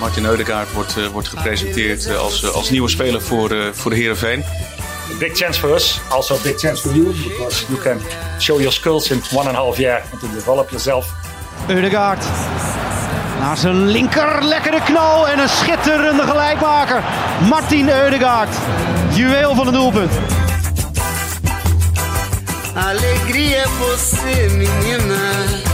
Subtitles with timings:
[0.00, 3.96] Martin Eudegaard wordt, uh, wordt gepresenteerd uh, als, uh, als nieuwe speler voor, voor de
[3.96, 4.44] Heerenveen.
[5.18, 8.00] Big chance for us, also a big chance for you, because you can
[8.38, 11.06] show your skills in one and a half year and to develop yourself.
[11.66, 12.24] Eudegaard
[13.40, 17.04] naar zijn linker, lekkere knal en een schitterende gelijkmaker.
[17.48, 18.56] Martin Eudegaard,
[19.14, 20.12] juweel van een doelpunt.
[22.74, 25.69] Alegria você, menina,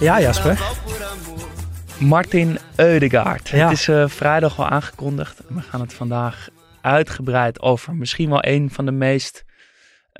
[0.00, 0.60] Ja, Jasper.
[1.98, 3.48] Martin Eudegaard.
[3.48, 3.68] Ja.
[3.68, 5.40] Het is uh, vrijdag al aangekondigd.
[5.48, 6.48] We gaan het vandaag
[6.80, 9.44] uitgebreid over misschien wel een van de meest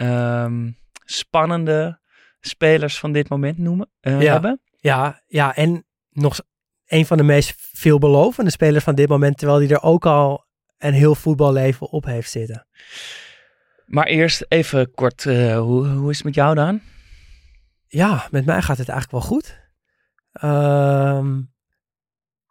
[0.00, 2.00] um, spannende
[2.40, 4.32] spelers van dit moment noemen, uh, ja.
[4.32, 4.60] hebben.
[4.80, 6.40] Ja, ja, en nog
[6.86, 10.44] een van de meest veelbelovende spelers van dit moment, terwijl hij er ook al
[10.78, 12.66] een heel voetballeven op heeft zitten.
[13.88, 16.80] Maar eerst even kort, uh, hoe, hoe is het met jou dan?
[17.86, 19.60] Ja, met mij gaat het eigenlijk wel goed.
[20.42, 21.26] Uh,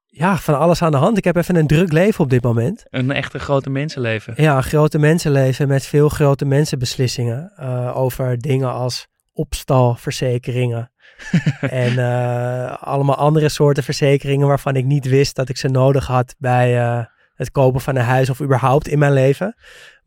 [0.05, 1.17] ja, van alles aan de hand.
[1.17, 2.85] Ik heb even een druk leven op dit moment.
[2.89, 4.33] Een echte grote mensenleven.
[4.37, 10.91] Ja, een grote mensenleven met veel grote mensenbeslissingen uh, over dingen als opstalverzekeringen.
[11.61, 16.35] en uh, allemaal andere soorten verzekeringen waarvan ik niet wist dat ik ze nodig had
[16.37, 17.05] bij uh,
[17.35, 19.55] het kopen van een huis of überhaupt in mijn leven.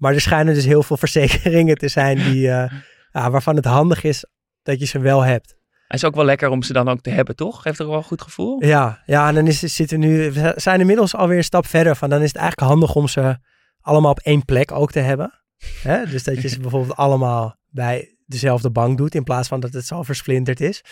[0.00, 2.70] Maar er schijnen dus heel veel verzekeringen te zijn die, uh,
[3.12, 4.24] ja, waarvan het handig is
[4.62, 5.54] dat je ze wel hebt.
[5.86, 7.62] Het is ook wel lekker om ze dan ook te hebben, toch?
[7.62, 8.64] Geeft er wel een goed gevoel?
[8.64, 11.96] Ja, ja en dan is, zitten we nu, we zijn inmiddels alweer een stap verder
[11.96, 12.10] van.
[12.10, 13.38] Dan is het eigenlijk handig om ze
[13.80, 15.42] allemaal op één plek ook te hebben.
[15.82, 16.06] Hè?
[16.06, 19.86] Dus dat je ze bijvoorbeeld allemaal bij dezelfde bank doet in plaats van dat het
[19.86, 20.84] zo versplinterd is.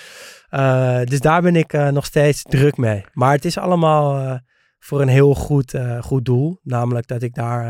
[0.51, 3.05] Uh, dus daar ben ik uh, nog steeds druk mee.
[3.13, 4.39] Maar het is allemaal uh,
[4.79, 6.59] voor een heel goed, goed doel.
[6.63, 7.65] Namelijk dat ik daar,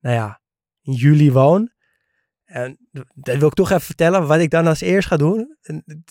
[0.00, 0.40] nou ja,
[0.86, 1.70] in juli woon.
[2.44, 2.78] En
[3.14, 5.56] dat wil ik toch even vertellen wat ik dan als eerst ga doen.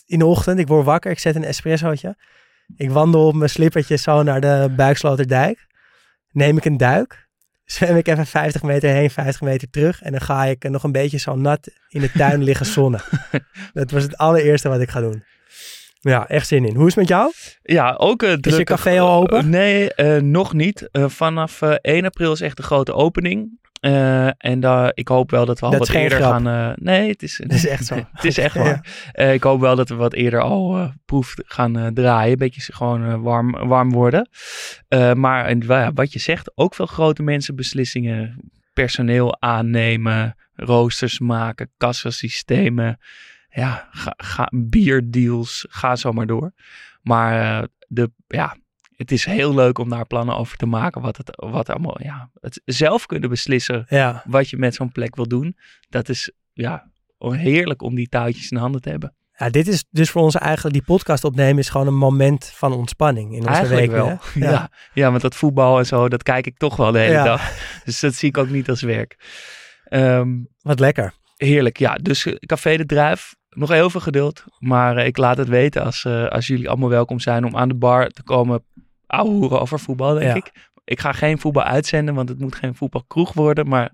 [0.06, 2.18] In de ochtend, ik word wakker, ik zet een espressootje.
[2.76, 5.68] Ik wandel op mijn slippertje zo naar de Buiksloterdijk.
[6.32, 7.26] Neem ik een duik
[7.76, 10.02] zwem ik even 50 meter heen, 50 meter terug.
[10.02, 13.02] En dan ga ik nog een beetje zo nat in de tuin liggen zonnen.
[13.74, 15.24] dat was het allereerste wat ik ga doen.
[16.00, 16.76] Ja, echt zin in.
[16.76, 17.32] Hoe is het met jou?
[17.62, 18.46] Ja, ook uh, druk.
[18.46, 19.38] Is je café al open?
[19.38, 20.90] Uh, nee, uh, nog niet.
[20.92, 23.60] vanaf 1 april is echt de grote opening.
[24.38, 26.32] En daar, ik hoop wel dat we al dat wat eerder grap.
[26.32, 26.76] gaan.
[26.80, 27.96] nee, het is, het is echt zo.
[28.12, 29.10] het is echt waar.
[29.14, 29.24] Ja.
[29.24, 32.32] ik hoop wel dat we wat eerder al proef gaan draaien.
[32.32, 34.30] Een beetje gewoon warm, warm worden.
[35.16, 38.50] maar en, ja, wat je zegt, ook veel grote mensen beslissingen.
[38.74, 43.00] Personeel aannemen, roosters maken, kassasystemen.
[43.50, 46.52] Ja, ga, ga, bierdeals, ga zo maar door.
[47.02, 48.56] Maar de, ja,
[48.96, 51.02] het is heel leuk om daar plannen over te maken.
[51.02, 54.24] Wat het, wat allemaal, ja, het zelf kunnen beslissen ja.
[54.26, 55.58] wat je met zo'n plek wil doen.
[55.90, 59.16] Dat is, ja, heerlijk om die touwtjes in handen te hebben.
[59.38, 62.74] Ja, dit is dus voor ons eigenlijk, die podcast opnemen is gewoon een moment van
[62.74, 64.02] ontspanning in onze eigenlijk week.
[64.02, 64.20] wel.
[64.34, 64.52] Ja.
[64.52, 64.70] Ja.
[64.94, 67.24] ja, want dat voetbal en zo, dat kijk ik toch wel de hele Ja.
[67.24, 67.52] dag.
[67.86, 69.18] Dus dat zie ik ook niet als werk.
[69.86, 70.30] Ehm,
[70.62, 71.14] Wat lekker.
[71.36, 71.94] heerlijk, ja.
[71.96, 74.44] Dus eh, Café de Druif, nog heel veel geduld.
[74.60, 77.68] Maar eh, ik laat het weten als, eh, als jullie allemaal welkom zijn om aan
[77.68, 78.64] de bar te komen
[79.16, 80.36] ouwehoeren over voetbal, denk Ja.
[80.36, 80.52] ik.
[80.84, 83.68] Ik ga geen voetbal uitzenden, want het moet geen voetbalkroeg worden.
[83.68, 83.92] Maar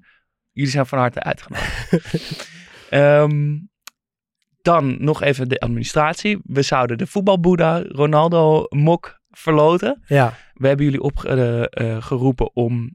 [0.51, 2.49] jullie zijn van harte uitgenodigd.
[2.89, 3.57] Ehm,
[4.61, 6.39] dan nog even de administratie.
[6.43, 10.01] We zouden de voetbalboeddha Ronaldo Mok verloten.
[10.05, 12.93] Ja, We hebben jullie opgeroepen om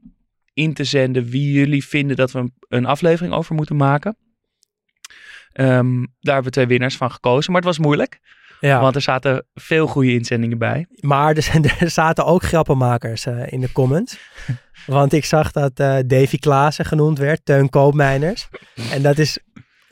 [0.53, 4.17] in te zenden wie jullie vinden dat we een, een aflevering over moeten maken.
[5.51, 8.19] Ehm, daar hebben we twee winnaars van gekozen, maar het was moeilijk.
[8.59, 8.81] Ja.
[8.81, 10.85] Want er zaten veel goede inzendingen bij.
[10.99, 14.17] maar er, zijn, er zaten ook grappenmakers eh, in de comments.
[14.85, 18.47] Want ik zag dat eh, Davy Klaassen genoemd werd, Teun Koopmeiners.
[18.91, 19.39] En dat is
[19.87, 19.89] 100%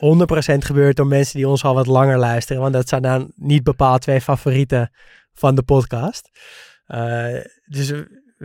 [0.58, 2.62] gebeurd door mensen die ons al wat langer luisteren.
[2.62, 4.90] Want dat zijn dan niet bepaald twee favorieten
[5.32, 6.30] van de podcast.
[6.88, 7.26] Uh,
[7.66, 7.92] dus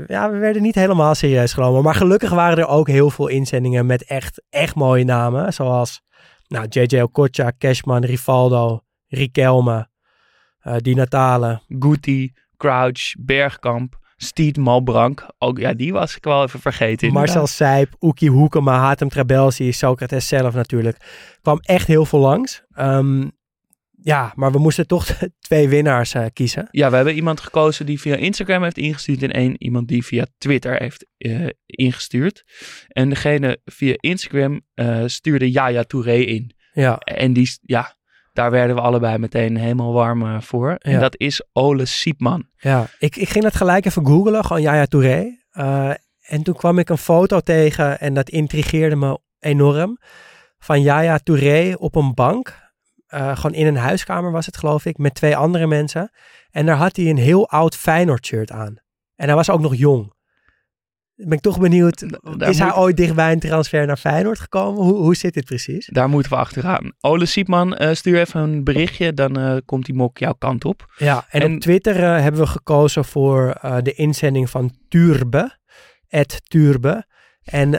[0.08, 1.84] ja, we werden niet helemaal serieus genomen.
[1.84, 5.54] Maar gelukkig waren er ook heel veel inzendingen met echt, echt mooie namen.
[5.54, 6.02] Zoals
[6.48, 9.90] nou, JJ Okocha, Cashman, Rivaldo, Riquelme,
[10.64, 11.62] uh, Di Natale.
[11.80, 14.00] Guti, Crouch, Bergkamp.
[14.24, 15.28] Steed Malbrank.
[15.38, 17.12] Ook ja, die was ik wel even vergeten.
[17.12, 20.98] Marcel Sijp, Oekie Hoekema, Hatem Trabelsi, Socrates zelf natuurlijk.
[21.42, 22.64] Kwam echt heel veel langs.
[22.80, 23.32] Um,
[24.04, 25.06] ja, maar we moesten toch
[25.48, 26.68] twee winnaars uh, kiezen.
[26.72, 30.26] Ja, we hebben iemand gekozen die via Instagram heeft ingestuurd en één iemand die via
[30.38, 32.44] Twitter heeft uh, ingestuurd.
[32.88, 36.56] En degene via Instagram uh, stuurde Yaya Touré in.
[36.74, 36.98] Ja.
[36.98, 37.96] En die, ja,
[38.34, 40.76] daar werden we allebei meteen helemaal warm voor.
[40.76, 42.46] En dat is Ole Siepman.
[42.58, 45.38] Ja, ik, ik ging dat gelijk even googlen, gewoon Yaya Touré.
[46.22, 49.98] en toen kwam ik een foto tegen en dat intrigeerde me enorm.
[50.58, 52.62] Van Yaya Touré op een bank
[53.14, 56.12] uh, gewoon in een huiskamer was het geloof ik, met twee andere mensen.
[56.52, 58.76] En daar had hij een heel oud Feyenoord shirt aan.
[59.16, 60.14] En hij was ook nog jong.
[61.24, 62.06] Ben ik toch benieuwd,
[62.38, 64.84] is hij ooit dichtbij een transfer naar Feyenoord gekomen?
[64.84, 65.90] Hoe, hoe zit dit precies?
[65.92, 66.92] Daar moeten we achteraan.
[67.00, 70.94] Ole Siepman, uh, stuur even een berichtje, dan uh, komt die mok jouw kant op.
[70.98, 75.58] Ja, en, op Twitter hebben we gekozen voor de inzending van Turbe,
[76.48, 77.06] Turbe.
[77.44, 77.70] En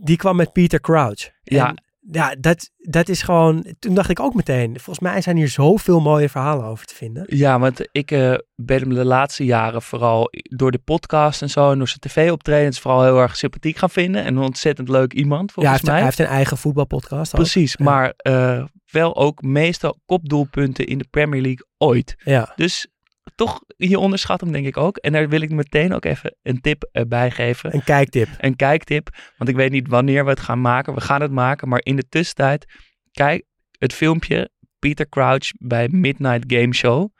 [0.00, 1.30] die kwam met Peter Crouch.
[1.42, 1.74] Ja,
[2.10, 3.74] ja, dat, dat is gewoon.
[3.78, 4.70] Toen dacht ik ook meteen.
[4.70, 7.24] Volgens mij zijn hier zoveel mooie verhalen over te vinden.
[7.26, 11.70] Ja, want ik uh, ben hem de laatste jaren vooral door de podcast en zo
[11.70, 14.24] en door zijn tv-optredens vooral heel erg sympathiek gaan vinden.
[14.24, 15.52] En een ontzettend leuk iemand.
[15.52, 15.94] Volgens ja, hij heeft, mij.
[15.94, 17.32] hij heeft een eigen voetbalpodcast.
[17.32, 22.14] Precies, maar uh, wel ook meestal kopdoelpunten in de Premier League ooit.
[22.24, 22.52] Ja.
[22.56, 22.86] Dus
[23.34, 24.96] toch, je onderschat hem denk ik ook.
[24.96, 27.74] En daar wil ik meteen ook even een tip bij geven.
[27.74, 28.28] Een kijktip.
[28.38, 29.08] Een kijktip.
[29.36, 30.94] Want ik weet niet wanneer we het gaan maken.
[30.94, 31.68] We gaan het maken.
[31.68, 32.66] Maar in de tussentijd,
[33.12, 33.44] kijk
[33.78, 37.12] het filmpje Peter Crouch bij Midnight Game Show.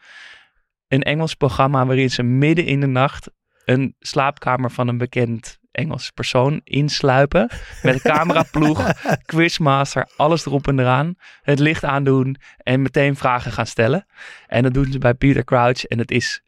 [0.89, 3.31] Een Engels programma waarin ze midden in de nacht
[3.65, 7.51] een slaapkamer van een bekend Engels persoon insluipen.
[7.83, 8.93] Met een cameraploeg,
[9.33, 11.15] quizmaster, alles erop en eraan.
[11.43, 14.07] Het licht aandoen en meteen vragen gaan stellen.
[14.47, 15.85] En dat doen ze bij Peter Crouch.
[15.85, 16.43] En het is,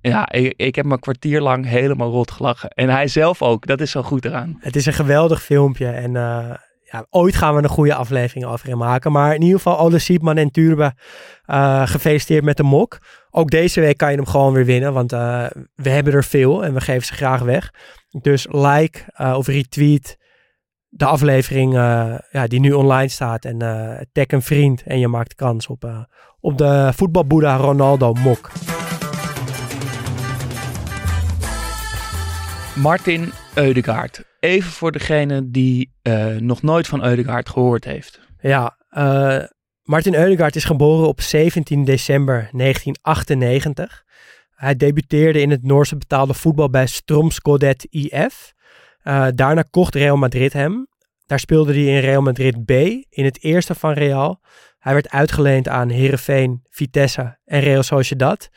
[0.00, 2.70] ja, ik, ik heb me een kwartier lang helemaal rot gelachen.
[2.70, 4.56] En hij zelf ook, dat is zo goed eraan.
[4.60, 6.14] Het is een geweldig filmpje en...
[6.14, 6.52] Uh
[7.10, 9.12] ooit gaan we een goede aflevering over maken.
[9.12, 10.92] Maar in ieder geval, Ole Siepman en Turbe,
[11.46, 12.98] uh, gefeliciteerd met de mok.
[13.30, 16.64] Ook deze week kan je hem gewoon weer winnen, want uh, we hebben er veel
[16.64, 17.70] en we geven ze graag weg.
[18.20, 20.16] Dus like uh, of retweet
[20.88, 21.72] de aflevering
[22.30, 23.58] ja, die nu online staat en
[24.12, 26.06] tag een vriend en je maakt kans op,
[26.40, 28.50] op de voetbalboeddha Ronaldo mok.
[32.74, 34.27] Martin Eudegaard.
[34.38, 38.20] Even voor degene die uh, nog nooit van Eudegaard gehoord heeft.
[38.40, 39.44] Ja, uh,
[39.82, 44.04] Martin Eudegaard is geboren op 17 december 1998.
[44.50, 48.52] Hij debuteerde in het Noorse betaalde voetbal bij Stromsgodet IF.
[49.04, 50.86] Uh, daarna kocht Real Madrid hem.
[51.26, 52.70] Daar speelde hij in Real Madrid B,
[53.08, 54.40] in het eerste van Real.
[54.78, 58.48] Hij werd uitgeleend aan Herenveen, Vitesse en Real Sociedad.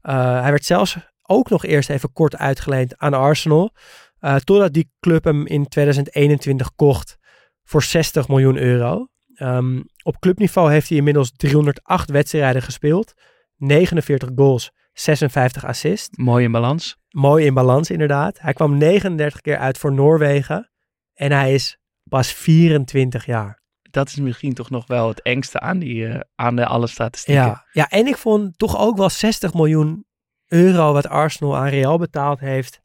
[0.00, 3.72] hij werd zelfs ook nog eerst even kort uitgeleend aan Arsenal.
[4.20, 7.18] Uh, totdat die club hem in 2021 kocht
[7.64, 9.06] voor 60 miljoen euro.
[9.36, 13.12] Um, op clubniveau heeft hij inmiddels 308 wedstrijden gespeeld.
[13.56, 16.18] 49 goals, 56 assists.
[16.18, 16.96] Mooi in balans.
[17.10, 18.40] Mooi in balans, inderdaad.
[18.40, 20.70] Hij kwam 39 keer uit voor Noorwegen.
[21.14, 21.78] En hij is
[22.08, 23.62] pas 24 jaar.
[23.82, 27.44] Dat is misschien toch nog wel het engste aan, die, uh, aan de alle statistieken.
[27.44, 30.04] Ja, ja, en ik vond toch ook wel 60 miljoen
[30.46, 32.80] euro wat Arsenal aan Real betaald heeft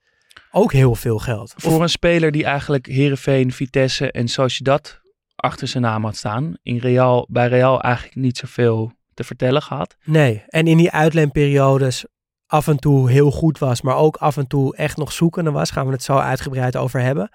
[0.56, 1.54] ook heel veel geld.
[1.58, 5.02] Voor een speler die eigenlijk Herenveen, Vitesse en Sociedad
[5.36, 6.54] achter zijn naam had staan.
[6.62, 9.96] In Real, bij Real eigenlijk niet zoveel te vertellen gehad.
[10.04, 12.06] Nee, en in die uitleenperiodes
[12.48, 15.72] af en toe heel goed was, maar ook af en toe echt nog zoekende was.
[15.72, 17.30] Gaan we het zo uitgebreid over hebben.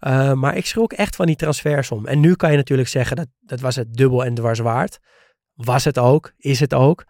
[0.00, 2.06] Uh, maar ik schrok echt van die transfersom.
[2.06, 4.98] En nu kan je natuurlijk zeggen dat dat was het dubbel en dwars waard.
[5.54, 7.04] Was het ook, is het ook.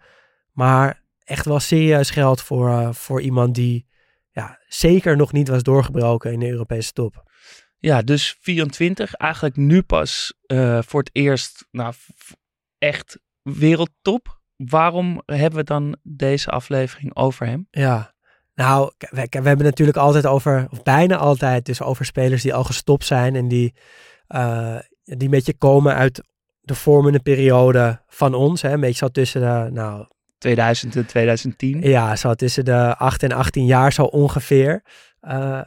[0.51, 3.91] Maar echt wel serieus geld voor, uh, voor iemand die
[4.33, 7.31] ja, zeker nog niet was doorgebroken in de Europese top.
[7.79, 11.93] Ja, dus 24, eigenlijk nu pas uh, voor het eerst nou,
[12.77, 14.41] echt wereldtop.
[14.55, 17.67] Waarom hebben we dan deze aflevering over hem?
[17.71, 18.13] Ja,
[18.55, 22.63] nou, we, we hebben natuurlijk altijd over, of bijna altijd, dus over spelers die al
[22.63, 23.73] gestopt zijn en die,
[24.27, 26.21] uh, die een beetje komen uit
[26.61, 28.61] de vormende periode van ons.
[28.61, 30.07] Hè, een beetje zo tussen de, nou,
[30.43, 31.81] 2000 en 2010.
[31.81, 34.83] Ja, zo tussen de 8 en 18 jaar zo ongeveer.
[35.21, 35.61] Uh,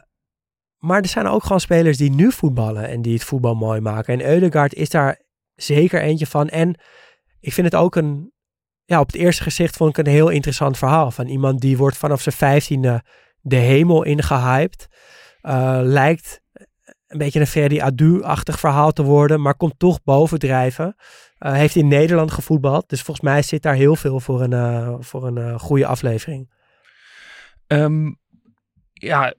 [0.77, 4.13] maar er zijn ook gewoon spelers die nu voetballen en die het voetbal mooi maken.
[4.13, 5.21] En Eudegaard is daar
[5.55, 6.49] zeker eentje van.
[6.49, 6.79] En
[7.39, 8.31] ik vind het ook een,
[8.85, 11.11] ja, op het eerste gezicht vond ik een heel interessant verhaal.
[11.11, 13.03] Van iemand die wordt vanaf zijn vijftiende
[13.41, 14.87] de hemel ingehyped.
[15.41, 16.41] Uh, lijkt
[17.07, 20.95] een beetje een Ferdi Adu-achtig verhaal te worden, maar komt toch bovendrijven.
[21.39, 24.95] Uh, heeft in Nederland gevoetbald, dus volgens mij zit daar heel veel voor een, uh,
[24.99, 26.51] voor een uh, goede aflevering.
[27.67, 28.19] Um,
[28.93, 29.33] ja,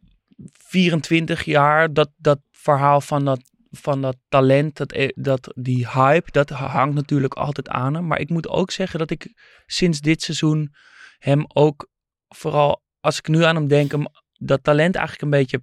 [0.52, 3.40] 24 jaar, dat, dat verhaal van dat,
[3.70, 8.06] van dat talent, dat, e, dat, die hype, dat hangt natuurlijk altijd aan hem.
[8.06, 9.32] Maar ik moet ook zeggen dat ik
[9.66, 10.74] sinds dit seizoen
[11.18, 11.88] hem ook,
[12.28, 15.62] vooral als ik nu aan hem denk, hem, dat talent eigenlijk een beetje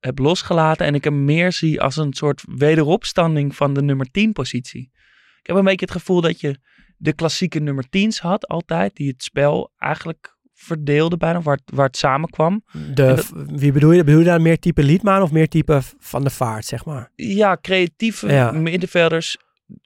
[0.00, 0.86] heb losgelaten.
[0.86, 4.92] En ik hem meer zie als een soort wederopstanding van de nummer 10 positie.
[5.44, 6.58] Ik heb een beetje het gevoel dat je
[6.96, 8.96] de klassieke nummer 10's had altijd.
[8.96, 12.64] Die het spel eigenlijk verdeelde bijna, waar, waar het samenkwam.
[12.94, 14.04] De, Wie bedoel je?
[14.04, 17.10] Bedoel je daar meer type Liedmaan of meer type Van de Vaart, zeg maar?
[17.14, 18.50] Ja, creatieve ja.
[18.52, 19.36] middenvelders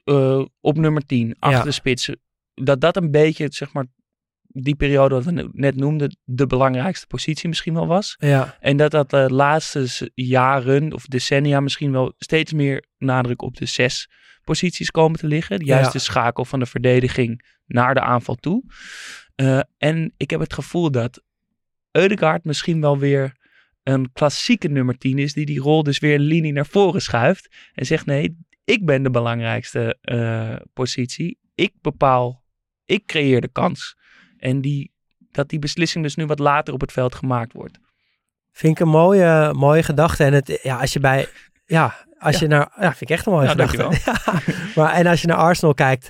[0.05, 1.65] uh, op nummer 10, achter ja.
[1.65, 2.19] de spitsen.
[2.53, 3.85] Dat dat een beetje, zeg maar,
[4.51, 8.15] die periode wat we net noemden, de belangrijkste positie misschien wel was.
[8.19, 8.57] Ja.
[8.59, 13.65] En dat dat de laatste jaren of decennia misschien wel steeds meer nadruk op de
[13.65, 14.09] zes
[14.43, 15.65] posities komen te liggen.
[15.65, 18.63] Juist de schakel van de verdediging naar de aanval toe.
[19.35, 21.23] Uh, en ik heb het gevoel dat
[21.91, 23.37] Eudegaard misschien wel weer
[23.83, 27.55] een klassieke nummer 10 is, die die rol dus weer een linie naar voren schuift.
[27.73, 31.39] En zegt nee, ik ben de belangrijkste uh, positie.
[31.55, 32.43] Ik bepaal,
[32.85, 33.97] ik creëer de kans.
[34.39, 34.91] En die,
[35.31, 37.79] dat die beslissing dus nu wat later op het veld gemaakt wordt.
[38.51, 40.23] Vind ik een mooie, mooie gedachte.
[40.23, 41.27] En het, ja, als je bij,
[41.65, 42.41] ja, als ja.
[42.41, 43.77] je naar, ja, vind ik echt een mooie ja, gedachte.
[44.11, 44.41] ja,
[44.75, 46.09] maar en als je naar Arsenal kijkt,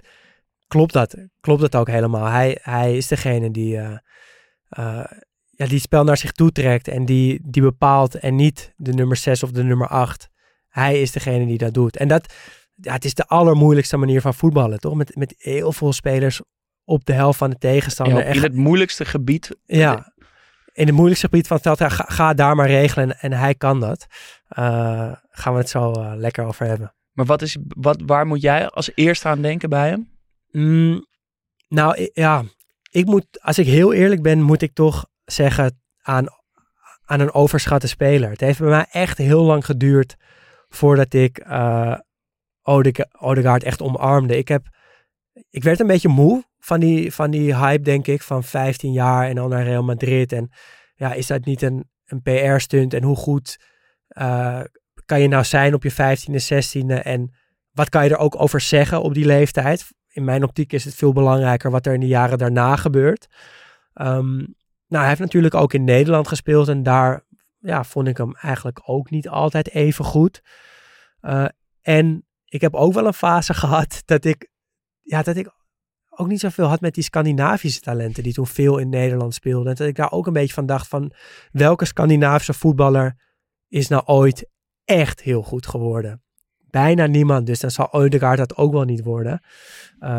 [0.67, 2.25] klopt dat, klopt dat ook helemaal.
[2.25, 3.97] Hij, hij is degene die, uh, uh,
[5.49, 8.93] ja, die het spel naar zich toe trekt en die, die bepaalt en niet de
[8.93, 10.29] nummer 6 of de nummer 8.
[10.67, 11.97] Hij is degene die dat doet.
[11.97, 12.33] En dat,
[12.75, 14.95] ja, het is de allermoeilijkste manier van voetballen, toch?
[14.95, 16.41] Met, met heel veel spelers
[16.89, 18.17] op de helft van de tegenstander.
[18.17, 19.55] Ja, in het moeilijkste gebied.
[19.65, 20.13] Ja,
[20.73, 21.93] in het moeilijkste gebied van het veld.
[21.93, 24.07] Ga, ga, daar maar regelen en, en hij kan dat.
[24.57, 26.93] Uh, gaan we het zo uh, lekker over hebben.
[27.11, 30.09] Maar wat is, wat, waar moet jij als eerste aan denken bij hem?
[30.51, 31.05] Mm,
[31.67, 32.43] nou ja,
[32.91, 36.25] ik moet, als ik heel eerlijk ben, moet ik toch zeggen aan,
[37.05, 38.29] aan een overschatte speler.
[38.29, 40.15] Het heeft bij mij echt heel lang geduurd
[40.69, 41.95] voordat ik uh,
[43.19, 44.37] Odegaard echt omarmde.
[44.37, 44.67] Ik, heb,
[45.49, 49.27] ik werd een beetje moe van die, van die hype, denk ik, van 15 jaar
[49.27, 50.31] en dan naar Real Madrid.
[50.31, 50.51] En
[50.95, 52.93] ja, is dat niet een, een PR-stunt?
[52.93, 53.59] En hoe goed
[54.09, 54.61] uh,
[55.05, 57.03] kan je nou zijn op je 15e, 16e?
[57.03, 57.33] En
[57.71, 59.87] wat kan je er ook over zeggen op die leeftijd?
[60.07, 63.27] In mijn optiek is het veel belangrijker wat er in de jaren daarna gebeurt.
[63.93, 64.55] Um,
[64.87, 67.23] nou, hij heeft natuurlijk ook in Nederland gespeeld en daar
[67.59, 70.41] ja, vond ik hem eigenlijk ook niet altijd even goed.
[71.21, 71.45] Uh,
[71.81, 74.49] en ik heb ook wel een fase gehad dat ik,
[75.09, 75.49] ja, dat ik
[76.09, 79.69] ook niet zoveel had met die Scandinavische talenten die toen veel in Nederland speelden.
[79.69, 81.13] En dat ik daar ook een beetje van dacht van
[81.51, 83.15] welke Scandinavische voetballer
[83.67, 84.49] is nou ooit
[84.85, 86.23] echt heel goed geworden?
[86.57, 89.43] Bijna niemand, dus dan zal Odegaard dat ook wel niet worden.
[89.99, 90.09] Uh,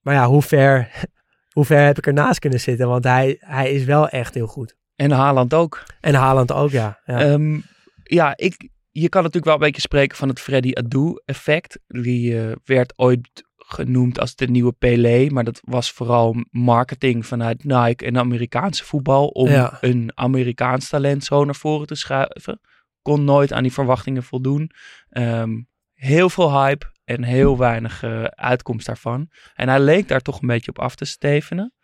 [0.00, 0.90] maar ja, hoe ver,
[1.56, 2.88] hoe ver heb ik ernaast kunnen zitten?
[2.88, 4.76] Want hij, hij is wel echt heel goed.
[4.96, 5.84] En Haaland ook.
[6.00, 7.00] En Haaland ook, ja.
[7.04, 7.64] Ja, um,
[8.02, 11.78] ja ik, je kan natuurlijk wel een beetje spreken van het Freddy Adu effect.
[11.86, 15.28] Die uh, werd ooit genoemd als de nieuwe Pelé.
[15.30, 19.26] Maar dat was vooral marketing vanuit Nike en Amerikaanse voetbal.
[19.26, 19.78] Om ja.
[19.80, 22.60] een Amerikaans talent zo naar voren te schuiven.
[23.02, 24.70] Kon nooit aan die verwachtingen voldoen.
[25.10, 29.30] Um, heel veel hype en heel weinig uh, uitkomst daarvan.
[29.54, 31.74] En hij leek daar toch een beetje op af te stevenen.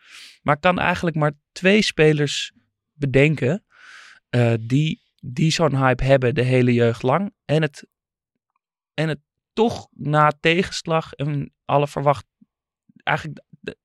[0.42, 2.52] Maar kan eigenlijk maar twee spelers
[2.92, 3.64] bedenken
[4.30, 7.34] uh, die, die zo'n hype hebben de hele jeugd lang.
[7.44, 7.86] En het,
[8.94, 9.20] en het
[9.52, 12.24] toch na tegenslag en alle verwacht
[13.02, 13.44] eigenlijk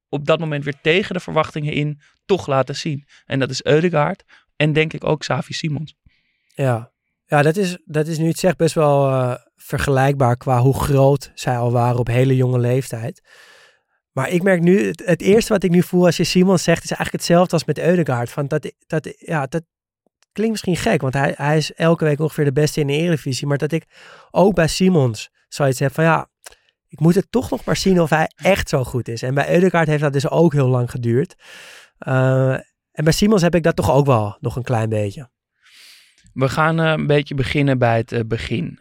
[0.09, 3.07] op dat moment weer tegen de verwachtingen in toch laten zien.
[3.25, 4.23] En dat is Eudegaard
[4.55, 5.95] en denk ik ook Xavi Simons.
[6.55, 6.91] Ja,
[7.25, 11.31] ja dat, is, dat is nu het zegt best wel uh, vergelijkbaar qua hoe groot
[11.33, 13.21] zij al waren op hele jonge leeftijd.
[14.11, 16.83] Maar ik merk nu, het, het, eerste wat ik nu voel als je Simons zegt,
[16.83, 18.29] is eigenlijk hetzelfde als met Eudegaard.
[18.29, 19.63] Van dat, dat, ja, dat
[20.31, 23.47] klinkt misschien gek, want hij, hij is elke week ongeveer de beste in de Eredivisie.
[23.47, 23.85] Maar dat ik
[24.31, 26.29] ook bij Simons zoiets heb van ja,
[26.93, 29.21] ik moet het toch nog maar zien of hij echt zo goed is.
[29.21, 31.35] En bij Eudegaard heeft dat dus ook heel lang geduurd.
[32.00, 32.53] Uh,
[32.91, 35.29] en bij Simons heb ik dat toch ook wel nog een klein beetje.
[36.33, 38.79] We gaan uh, een beetje beginnen bij het uh, begin.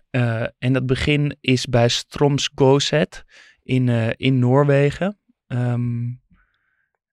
[0.59, 3.25] en dat begin is bij Stroms Goset
[3.63, 5.19] in, in Noorwegen.
[5.47, 6.23] Um,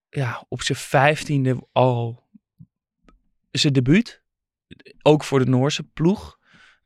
[0.10, 2.28] ja, op zijn vijftiende al
[3.52, 4.24] zijn debuut.
[5.02, 6.38] Ook voor de Noorse ploeg.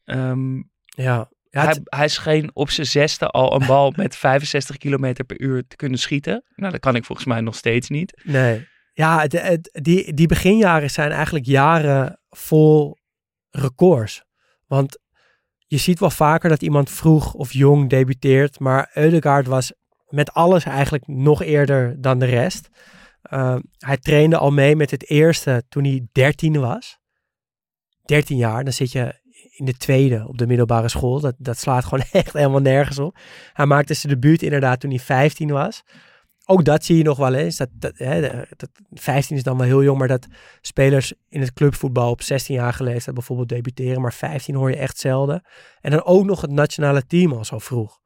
[0.05, 5.13] Um, ja, Ja, hij, hij scheen op zijn zesde al een bal met 65 km
[5.27, 6.43] per uur te kunnen schieten.
[6.55, 8.21] Nou, dat kan ik volgens mij nog steeds niet.
[8.23, 8.67] Nee.
[8.93, 12.97] Ja, het, het- die, die beginjaren zijn eigenlijk jaren vol
[13.49, 14.23] records.
[14.67, 14.99] Want
[15.67, 18.59] je ziet wel vaker dat iemand vroeg of jong debuteert.
[18.59, 19.73] Maar Eudegaard was
[20.07, 22.69] met alles eigenlijk nog eerder dan de rest.
[23.33, 26.97] Uh, hij trainde al mee met het eerste toen hij 13 was.
[28.05, 29.21] 13 jaar, dan zit je
[29.55, 31.19] in de tweede op de middelbare school.
[31.19, 33.17] Dat, dat slaat gewoon echt helemaal nergens op.
[33.53, 35.83] Hij maakte zijn debuut inderdaad toen hij 15 was.
[36.45, 37.57] Ook dat zie je nog wel eens.
[37.57, 38.21] Dat, dat, hè,
[38.55, 40.27] dat, 15 is dan wel heel jong, maar dat
[40.61, 44.01] spelers in het clubvoetbal op 16 jaar leeftijd bijvoorbeeld debuteren.
[44.01, 45.43] Maar 15 hoor je echt zelden.
[45.81, 48.01] En dan ook nog het nationale team al zo vroeg.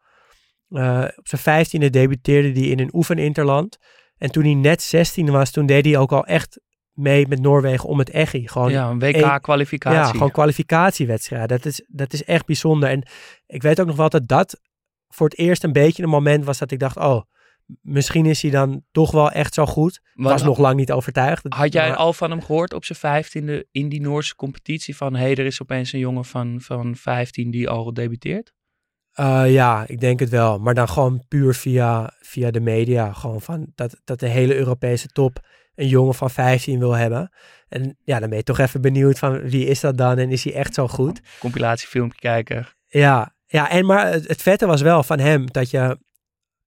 [0.70, 3.78] Uh, op zijn 15e debuteerde hij in een oefeninterland.
[4.18, 6.60] En toen hij net 16 was, toen deed hij ook al echt
[6.98, 8.48] mee met Noorwegen om het Eggy.
[8.48, 10.00] Gewoon ja, een WK-kwalificatie.
[10.00, 11.50] Ja, gewoon kwalificatiewedstrijd.
[11.50, 12.90] Dat is, dat is echt bijzonder.
[12.90, 13.08] En
[13.46, 14.60] ik weet ook nog wel dat dat
[15.08, 17.22] voor het eerst een beetje een moment was dat ik dacht, oh,
[17.82, 20.02] misschien is hij dan toch wel echt zo goed.
[20.16, 21.46] Ik was nog lang niet overtuigd.
[21.50, 25.22] Had jij al van hem gehoord op zijn vijftiende in die Noorse competitie van, hé,
[25.22, 28.54] hey, er is opeens een jongen van, van 15 die al debuteert?
[29.20, 30.60] Uh, ja, ik denk het wel.
[30.60, 33.14] Maar dan gewoon puur via, via de media.
[33.14, 35.40] Gewoon van dat, dat de hele Europese top
[35.78, 37.32] een jongen van 15 wil hebben.
[37.68, 40.44] En ja, dan ben je toch even benieuwd van wie is dat dan en is
[40.44, 41.22] hij echt zo goed?
[41.40, 42.68] Compilatiefilmpje kijken.
[42.88, 45.98] Ja, ja en maar het, het vette was wel van hem dat je,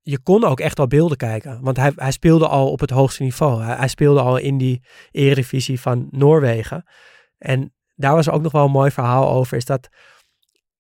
[0.03, 1.61] je kon ook echt al beelden kijken.
[1.61, 3.63] Want hij, hij speelde al op het hoogste niveau.
[3.63, 6.85] Hij, hij speelde al in die eredivisie van Noorwegen.
[7.39, 9.89] En daar was ook nog wel een mooi verhaal over, is dat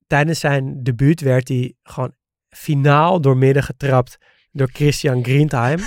[0.06, 2.14] tijdens zijn debuut werd hij gewoon
[2.48, 4.18] finaal doormidden getrapt
[4.52, 5.78] door Christian Greentheim.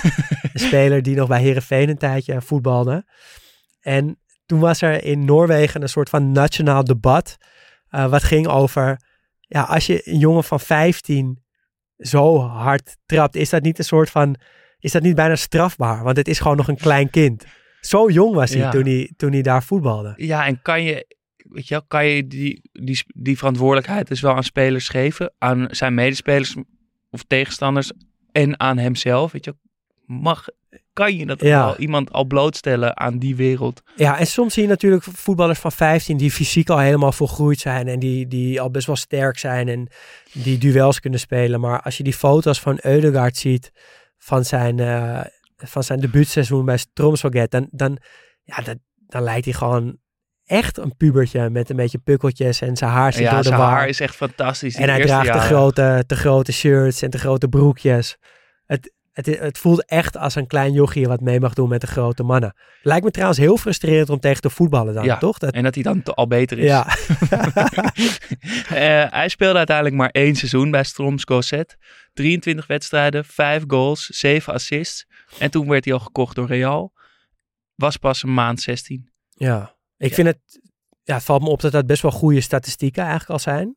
[0.52, 3.04] een speler die nog bij Herenveen een tijdje voetbalde.
[3.80, 7.36] En toen was er in Noorwegen een soort van nationaal debat.
[7.90, 9.00] Uh, wat ging over,
[9.40, 11.42] ja, als je een jongen van 15
[11.98, 14.36] zo hard trapt, is dat niet een soort van,
[14.78, 16.02] is dat niet bijna strafbaar?
[16.02, 17.44] Want het is gewoon nog een klein kind.
[17.80, 18.70] Zo jong was hij, Ja.
[18.70, 20.12] toen, hij toen hij daar voetbalde.
[20.16, 24.34] Ja, en kan je, weet je wel, kan je die, die, die verantwoordelijkheid dus wel
[24.34, 26.56] aan spelers geven, aan zijn medespelers
[27.10, 27.92] of tegenstanders
[28.34, 29.54] en aan hemzelf, weet je?
[30.06, 30.46] Mag,
[30.92, 31.64] kan je dat Ja.
[31.64, 33.82] wel iemand al blootstellen aan die wereld?
[33.96, 37.88] Ja, en soms zie je natuurlijk voetballers van 15 die fysiek al helemaal volgroeid zijn
[37.88, 39.88] en die, die al best wel sterk zijn en
[40.32, 41.60] die duels kunnen spelen.
[41.60, 43.70] Maar als je die foto's van Eudegaard ziet
[44.18, 45.20] van zijn, eh,
[45.56, 47.98] van zijn debuutseizoen bij Stromsvaget, dan, dan,
[48.42, 49.96] ja, dat, dan lijkt hij gewoon
[50.44, 53.60] echt een pubertje met een beetje pukkeltjes en zijn haar zit ja, door de zijn
[53.60, 54.74] haar is echt fantastisch.
[54.76, 55.42] En hij draagt te jaren.
[55.46, 58.16] grote, te grote shirts en te grote broekjes.
[58.66, 61.86] Het, het, het voelt echt als een klein jochie wat mee mag doen met de
[61.86, 62.54] grote mannen.
[62.82, 65.38] Lijkt me trouwens heel frustrerend om tegen te voetballen dan, Ja, toch?
[65.38, 66.64] Dat, En dat hij dan te- al beter is.
[66.64, 66.86] ja,
[68.68, 71.76] Eh, hij speelde uiteindelijk maar één seizoen bij Stromsko Zet.
[72.12, 75.06] 23 wedstrijden, 5 goals, 7 assists.
[75.38, 76.92] En toen werd hij al gekocht door Real.
[77.74, 79.10] Was pas een maand 16.
[79.30, 79.73] ja.
[79.96, 80.14] Ik Ja.
[80.14, 80.60] vind het,
[81.02, 83.76] ja, het valt me op dat dat best wel goede statistieken eigenlijk al zijn.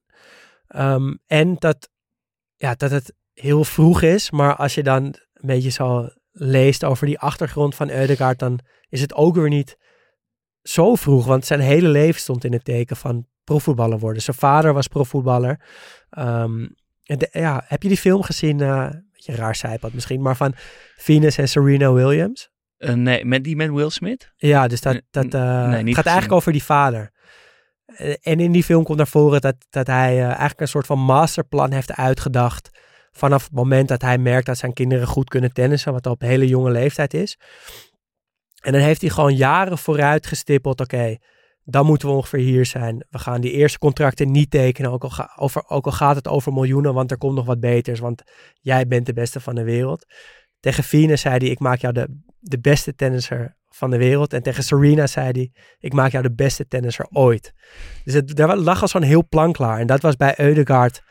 [0.67, 1.89] Ehm, en dat,
[2.55, 5.15] ja, dat het heel vroeg is, maar als je dan een
[5.47, 9.77] beetje zo leest over die achtergrond van Eudegaard, dan is het ook weer niet
[10.61, 14.21] zo vroeg, want zijn hele leven stond in het teken van profvoetballer worden.
[14.21, 15.65] Zijn vader was profvoetballer.
[16.09, 16.67] Ehm,
[17.03, 18.61] de- ja, heb je die film gezien?
[18.61, 20.53] eh, een beetje raar zijpad misschien, maar van
[20.95, 22.49] Venus en Serena Williams?
[22.77, 24.31] Eh, nee, met die met Will Smith?
[24.35, 27.11] Ja, dus dat, Nee, dat eh, nee, niet het gaat eigenlijk over die vader.
[27.85, 30.85] Eh, En in die film komt naar voren dat, dat hij eh, eigenlijk een soort
[30.85, 32.69] van masterplan heeft uitgedacht.
[33.11, 36.47] Vanaf het moment dat hij merkt dat zijn kinderen goed kunnen tennissen, wat op hele
[36.47, 37.37] jonge leeftijd is.
[38.61, 40.81] En dan heeft hij gewoon jaren vooruit gestippeld.
[40.81, 41.17] Oké,
[41.63, 43.05] dan moeten we ongeveer hier zijn.
[43.09, 46.27] We gaan die eerste contracten niet tekenen, ook al, ga- over, ook al gaat het
[46.27, 47.99] over miljoenen, want er komt nog wat beters.
[47.99, 48.23] Want
[48.61, 50.05] jij bent de beste van de wereld.
[50.59, 54.33] Tegen Venus zei hij, ik maak jou de, de beste tennisser van de wereld.
[54.33, 57.53] En tegen Serena zei hij, ik maak jou de beste tennisser ooit.
[58.03, 59.79] Dus het, daar lag al zo'n heel plan klaar.
[59.79, 61.01] En dat was bij Eudegaard,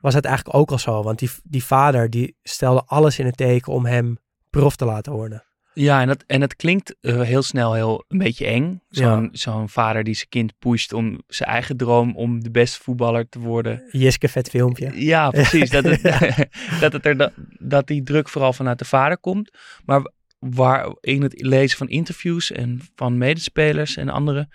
[0.00, 1.02] was het eigenlijk ook al zo.
[1.02, 4.18] Want die, die vader, die stelde alles in het teken om hem
[4.50, 5.44] prof te laten worden.
[5.78, 8.80] Ja, en, dat, en het klinkt eh, heel snel heel een beetje eng.
[8.88, 13.28] Zo'n zo'n vader die zijn kind pusht om zijn eigen droom om de beste voetballer
[13.28, 13.82] te worden.
[13.90, 15.04] Jiske vet filmpje.
[15.04, 15.70] Ja, precies.
[15.70, 16.02] Dat, het,
[16.80, 19.50] dat, het er, da- dat die druk vooral vanuit de vader komt.
[19.84, 20.10] Maar
[20.50, 24.48] waar in het lezen van interviews en van medespelers en anderen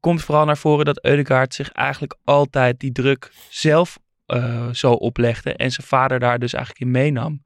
[0.00, 5.54] komt vooral naar voren dat Eudegaard zich eigenlijk altijd die druk zelf eh, zo oplegde
[5.54, 7.42] en zijn vader daar dus eigenlijk in meenam.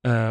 [0.00, 0.30] Eh,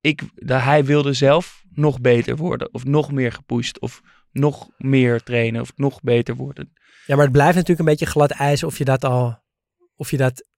[0.00, 5.60] ik, hij wilde zelf nog beter worden of nog meer gepusht of nog meer trainen
[5.60, 6.72] of nog beter worden.
[7.06, 9.42] Ja, maar het blijft natuurlijk een beetje glad ijs of je dat al
[9.96, 10.48] of je dat,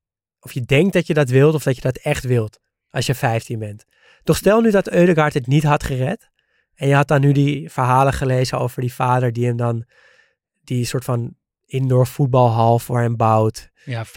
[0.40, 2.58] of je denkt dat je dat wilt of dat je dat echt wilt
[2.90, 3.84] als je 15 bent.
[4.26, 6.30] Toch stel nu dat Eudegaard het niet had gered.
[6.74, 9.84] En je had dan nu die verhalen gelezen over die vader die hem dan
[10.64, 11.34] die soort van
[11.66, 13.70] indoor voetbalhal voor hem bouwt.
[13.84, 14.10] Ja, 50.000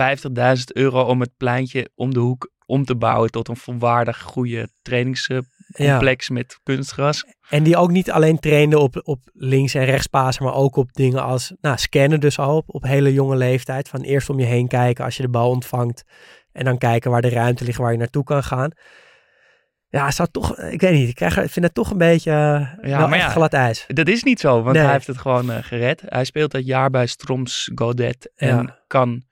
[0.74, 6.30] euro om het pleintje om de hoek om te bouwen tot een volwaardig goede trainingscomplex
[6.30, 7.26] met kunstgras.
[7.50, 11.24] En die ook niet alleen trainde op, op links- en rechtspasen, maar ook op dingen
[11.24, 13.90] als nou, scannen dus al op, op hele jonge leeftijd.
[13.90, 16.04] Van eerst om je heen kijken als je de bal ontvangt
[16.52, 18.72] en dan kijken waar de ruimte ligt waar je naartoe kan gaan.
[19.92, 22.90] Ja, zou toch, ik weet niet, ik, krijg, ik vind het toch een beetje uh,
[22.90, 23.86] ja, maar ja, glad ijs.
[23.88, 26.02] Dat is niet zo, want hij heeft het gewoon uh, gered.
[26.06, 28.80] Hij speelt dat jaar bij Stroms Godet en ja.
[28.88, 29.24] kan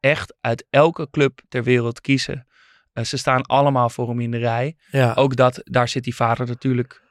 [0.00, 2.46] echt uit elke club ter wereld kiezen.
[2.92, 4.76] Uh, ze staan allemaal voor hem in de rij.
[4.90, 5.12] Ja.
[5.14, 7.02] Ook dat, daar zit die vader natuurlijk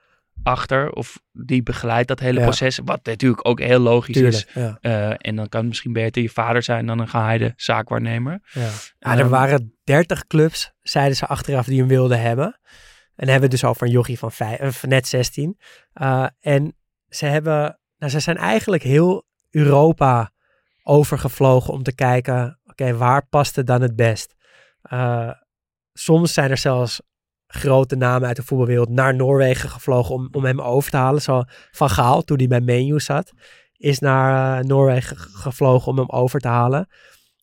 [0.44, 4.54] achter, of die begeleidt dat hele proces, wat natuurlijk ook heel logisch Tuurlijk, is.
[4.82, 5.18] Ja.
[5.18, 8.40] en dan kan het misschien beter je vader zijn dan een geheide zaakwaarnemer.
[8.52, 8.70] Ja.
[9.00, 12.60] er um, waren dertig clubs, zeiden ze achteraf, die hem wilden hebben.
[13.24, 15.58] En hebben we dus over een jochie van vijf, net 16.
[16.02, 16.76] Uh, en
[17.10, 20.32] ze hebben, nou, ze zijn eigenlijk heel Europa
[20.84, 24.36] overgevlogen om te kijken, oké, waar past het dan het best?
[24.92, 25.32] Uh,
[25.94, 27.02] soms zijn er zelfs
[27.48, 31.22] grote namen uit de voetbalwereld naar Noorwegen gevlogen om, om hem over te halen.
[31.22, 33.32] Zo Van Gaal, toen hij bij Menu zat,
[33.78, 36.88] is naar Noorwegen gevlogen om hem over te halen.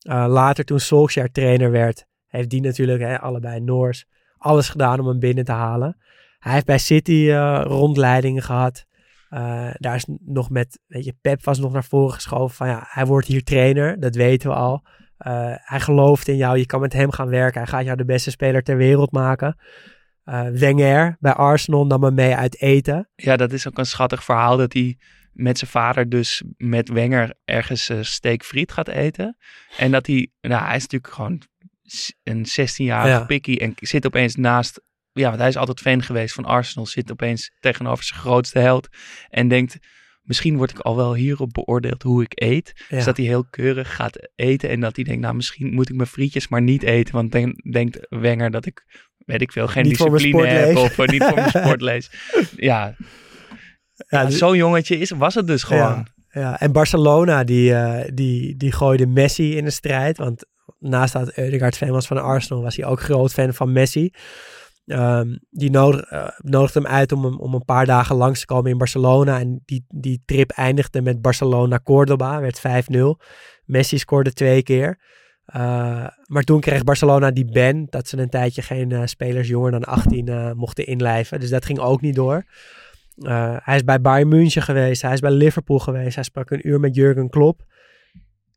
[0.07, 4.07] later, toen Solskjaer trainer werd, heeft die natuurlijk, hè, allebei Noors,
[4.41, 5.97] alles gedaan om hem binnen te halen.
[6.39, 8.85] Hij heeft bij City uh, rondleidingen gehad.
[9.31, 12.87] Uh, daar is nog met, weet je, Pep was nog naar voren geschoven van ja,
[12.89, 14.87] hij wordt hier trainer, dat weten we al.
[15.27, 18.05] Uh, hij gelooft in jou, je kan met hem gaan werken, hij gaat jou de
[18.05, 19.57] beste speler ter wereld maken.
[20.53, 23.09] Wenger bij Arsenal nam hem mee uit eten.
[23.15, 24.99] Ja, dat is ook een schattig verhaal dat hij
[25.33, 29.37] met zijn vader dus met Wenger ergens steekfriet gaat eten.
[29.77, 31.43] En dat hij, nou hij is natuurlijk gewoon
[32.23, 33.25] een 16-jarige Ja.
[33.25, 34.81] pikkie en zit opeens naast,
[35.13, 38.89] ja, want hij is altijd fan geweest van Arsenal, zit opeens tegenover zijn grootste held
[39.29, 39.79] en denkt,
[40.23, 42.73] misschien word ik al wel hierop beoordeeld hoe ik eet.
[42.89, 42.97] Ja.
[42.97, 45.95] Dus dat hij heel keurig gaat eten en dat hij denkt, nou misschien moet ik
[45.97, 48.85] mijn frietjes maar niet eten, want dan denkt Wenger dat ik,
[49.19, 52.11] weet ik veel, geen Niet discipline heb of eh, niet voor mijn sport lees.
[52.57, 52.95] Ja,
[54.09, 56.07] Ja, ja, dus- zo'n jongetje is, was het dus gewoon.
[56.33, 60.19] Ja, en Barcelona die, eh, die, die gooide Messi in de strijd.
[60.19, 60.47] Want
[60.81, 64.13] naast dat Eudegaard fan was van Arsenal, was hij ook groot fan van Messi.
[64.87, 68.71] Ehm, die nodig, eh, nodigde hem uit om, om een paar dagen langs te komen
[68.71, 69.41] in Barcelona.
[69.41, 73.21] En die, die trip eindigde met Barcelona-Cordoba, werd 5-0.
[73.65, 74.99] Messi scoorde twee keer.
[75.53, 79.71] Eh, maar toen kreeg Barcelona die ban dat ze een tijdje geen eh, spelers jonger
[79.71, 81.41] dan 18 eh, mochten inlijven.
[81.41, 82.45] Dus dat ging ook niet door.
[83.63, 85.03] Hij is bij Bayern München geweest.
[85.03, 86.15] Hij is bij Liverpool geweest.
[86.15, 87.65] Hij sprak een uur met Jurgen Klopp.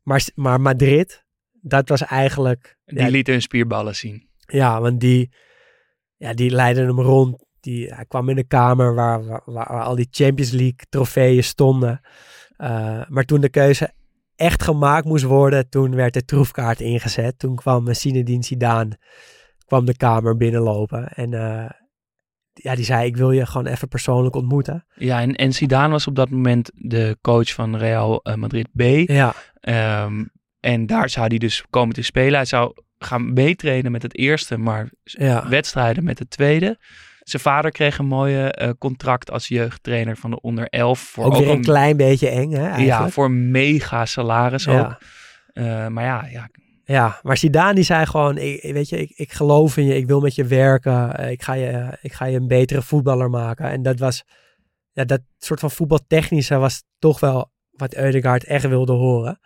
[0.02, 1.23] Maar, maar Madrid,
[1.66, 2.76] dat was eigenlijk...
[2.84, 4.28] Die ja, lieten hun spierballen zien.
[4.46, 5.30] ja, want die,
[6.16, 7.44] ja, die leidden hem rond.
[7.60, 12.00] Die, hij kwam in de kamer waar, waar, waar al die Champions League trofeeën stonden.
[12.58, 13.92] Uh, maar toen de keuze
[14.36, 17.38] echt gemaakt moest worden, toen werd de troefkaart ingezet.
[17.38, 18.98] Toen kwam Zinedine Zidane
[19.66, 21.08] kwam de kamer binnenlopen.
[21.08, 21.70] En uh,
[22.52, 24.86] ja, die zei, ik wil je gewoon even persoonlijk ontmoeten.
[24.94, 28.82] Ja, en, en Zidane was op dat moment de coach van Real uh, Madrid B.
[29.10, 29.34] Ja.
[30.04, 30.30] Um,
[30.64, 32.34] en daar zou hij dus komen te spelen.
[32.34, 35.48] Hij zou gaan meetrainen met het eerste, maar ja.
[35.48, 36.78] wedstrijden met het tweede.
[37.20, 40.98] Zijn vader kreeg een mooie uh, contract als jeugdtrainer van de onder 11.
[41.00, 42.62] Voor ook, ook weer een, een klein beetje eng, hè?
[42.62, 42.86] Eigenlijk.
[42.86, 44.80] Ja, voor mega salaris ja.
[44.80, 44.98] ook.
[45.54, 46.48] Uh, maar ja, ja,
[46.84, 50.06] ja, maar Zidane die zei gewoon, ik, weet je, ik, ik geloof in je, ik
[50.06, 53.70] wil met je werken, ik ga je, ik ga je een betere voetballer maken.
[53.70, 54.24] En dat was,
[54.92, 59.40] ja, dat soort van voetbaltechnische was toch wel wat Eudegaard echt wilde horen.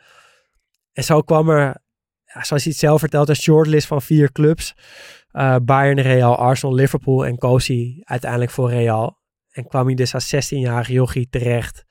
[0.98, 1.76] En zo kwam er,
[2.24, 4.74] zoals hij het zelf vertelt, een shortlist van vier clubs.
[5.32, 9.18] Uh, Bayern, Real, Arsenal, Liverpool en koos hij uiteindelijk voor Real.
[9.50, 11.84] En kwam hij dus als 16-jarige jochie terecht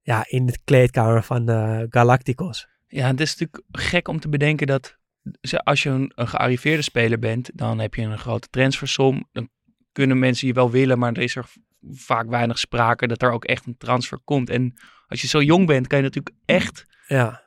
[0.00, 2.68] ja, in de kleedkamer van uh, Galacticos.
[2.86, 4.98] Ja, het is natuurlijk gek om te bedenken dat
[5.64, 9.28] als je een, een gearriveerde speler bent, dan heb je een grote transfersom.
[9.32, 9.48] Dan
[9.92, 11.48] kunnen mensen je wel willen, maar er is er
[11.90, 14.50] vaak weinig sprake dat er ook echt een transfer komt.
[14.50, 14.74] En
[15.06, 17.44] als je zo jong bent, kan je natuurlijk echt ja.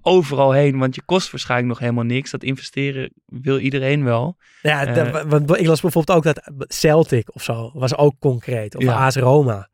[0.00, 2.30] Overal heen, want je kost waarschijnlijk nog helemaal niks.
[2.30, 4.36] Dat investeren wil iedereen wel.
[4.62, 8.76] Ja, uh, want ik las bijvoorbeeld ook dat Celtic of zo was ook concreet.
[8.76, 9.06] Of ja.
[9.06, 9.68] AS Roma.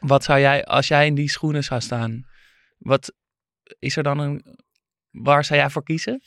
[0.00, 2.26] Wat zou jij, als jij in die schoenen zou staan,
[2.78, 3.12] wat
[3.78, 4.58] is er dan een,
[5.10, 6.22] waar zou jij voor kiezen?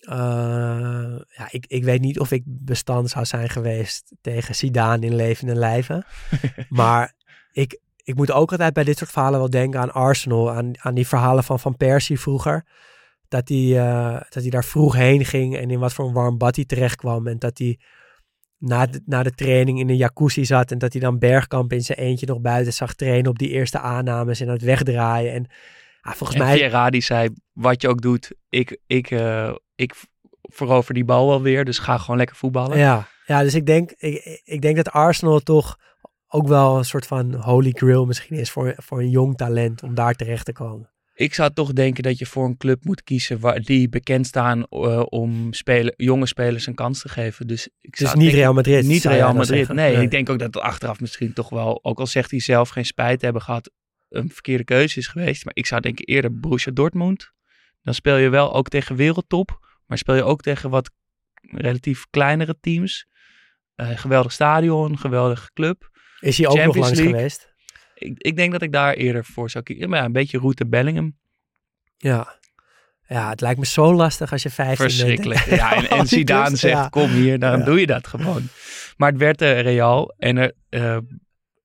[0.00, 5.14] Uh, ja, ik, ik weet niet of ik bestand zou zijn geweest tegen Zidane in
[5.14, 6.06] levende lijven.
[6.68, 7.14] maar
[7.52, 10.52] ik, ik moet ook altijd bij dit soort verhalen wel denken aan Arsenal.
[10.52, 12.64] Aan, aan die verhalen van Van Persie vroeger.
[13.28, 16.38] dat hij, eh, dat hij daar vroeg heen ging en in wat voor een warm
[16.38, 17.26] bad hij terecht kwam.
[17.26, 17.78] En dat hij
[18.58, 21.80] na de, na de training in een jacuzzi zat en dat hij dan Bergkamp in
[21.80, 25.32] zijn eentje nog buiten zag trainen op die eerste aannames en het wegdraaien.
[25.32, 25.46] En
[26.00, 26.90] ah, volgens En mij...
[26.90, 29.94] Die zei, wat je ook doet, ik, ik, eh, ik
[30.42, 32.78] verover die bal wel weer, dus ga gewoon lekker voetballen.
[32.78, 35.78] Ja, ja dus ik denk, ik, ik denk dat Arsenal toch
[36.32, 39.94] ook wel een soort van holy grail misschien is voor, voor een jong talent om
[39.94, 40.90] daar terecht te komen.
[41.14, 44.64] Ik zou toch denken dat je voor een club moet kiezen waar, die bekend staan
[44.64, 47.46] eh, om spelen, jonge spelers een kans te geven.
[47.46, 48.84] Dus, ik Dus niet denken- Real Madrid.
[48.86, 49.68] Niet Real Madrid.
[49.72, 52.68] Nee, ik denk ook dat het achteraf misschien toch wel, ook al zegt hij zelf
[52.68, 53.70] geen spijt hebben gehad,
[54.08, 55.44] een verkeerde keuze is geweest.
[55.44, 57.32] Maar ik zou denken eerder Borussia Dortmund.
[57.82, 60.90] Dan speel je wel ook tegen wereldtop, maar speel je ook tegen wat
[61.40, 63.06] relatief kleinere teams.
[63.74, 65.89] Eh, geweldig stadion, geweldige club.
[66.20, 67.14] Is hij ook nog langs League.
[67.14, 67.48] geweest?
[67.94, 69.88] Ik, ik denk dat ik daar eerder voor zou kiezen.
[69.88, 71.18] Maar ja, een beetje route Bellingham.
[71.96, 72.38] Ja.
[73.08, 74.92] Ja, het lijkt me zo lastig als je 15 bent.
[74.92, 75.40] Verschrikkelijk.
[75.44, 76.88] Ja, en, en Zidane zegt, ja.
[76.88, 77.64] kom hier, dan Ja.
[77.64, 78.42] doe je dat gewoon.
[78.96, 80.98] Maar het werd de Real en er, eh,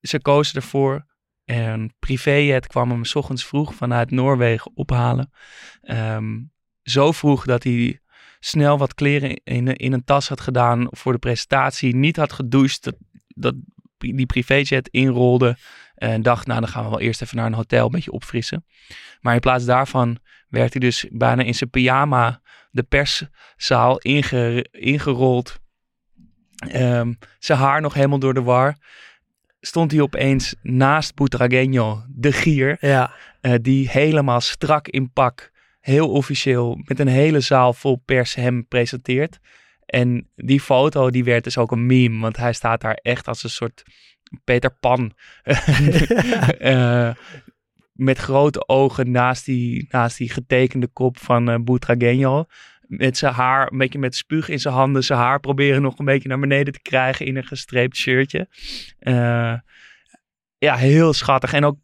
[0.01, 1.05] ze kozen ervoor.
[1.45, 5.31] En privéjet kwam hem 's ochtends vroeg vanuit Noorwegen ophalen.
[5.81, 6.41] Ehm,
[6.83, 7.99] zo vroeg dat hij
[8.39, 11.95] snel wat kleren in, in een tas had gedaan voor de presentatie.
[11.95, 12.95] Niet had gedoucht, dat,
[13.27, 13.55] dat
[14.13, 15.57] die privéjet inrolde.
[15.95, 18.65] En dacht, nou dan gaan we wel eerst even naar een hotel, een beetje opfrissen.
[19.21, 22.41] Maar in plaats daarvan werd hij dus bijna in zijn pyjama
[22.71, 25.59] de perszaal inge, ingerold.
[26.55, 28.77] Ehm, zijn haar nog helemaal door de war.
[29.59, 32.77] Stond hij opeens naast Butragueño, de gier.
[32.79, 38.35] Ja, eh, die helemaal strak in pak, heel officieel, met een hele zaal vol pers
[38.35, 39.39] hem presenteert.
[39.85, 43.43] En die foto die werd dus ook een meme, want hij staat daar echt als
[43.43, 43.83] een soort
[44.43, 45.11] Peter Pan.
[46.59, 47.11] Eh,
[47.91, 52.43] met grote ogen naast die, naast die getekende kop van eh Butragueño.
[52.87, 56.05] Met zijn haar, een beetje met spuug in zijn handen, zijn haar proberen nog een
[56.05, 58.47] beetje naar beneden te krijgen in een gestreept shirtje.
[58.99, 59.53] Eh,
[60.57, 61.53] ja, heel schattig.
[61.53, 61.77] En ook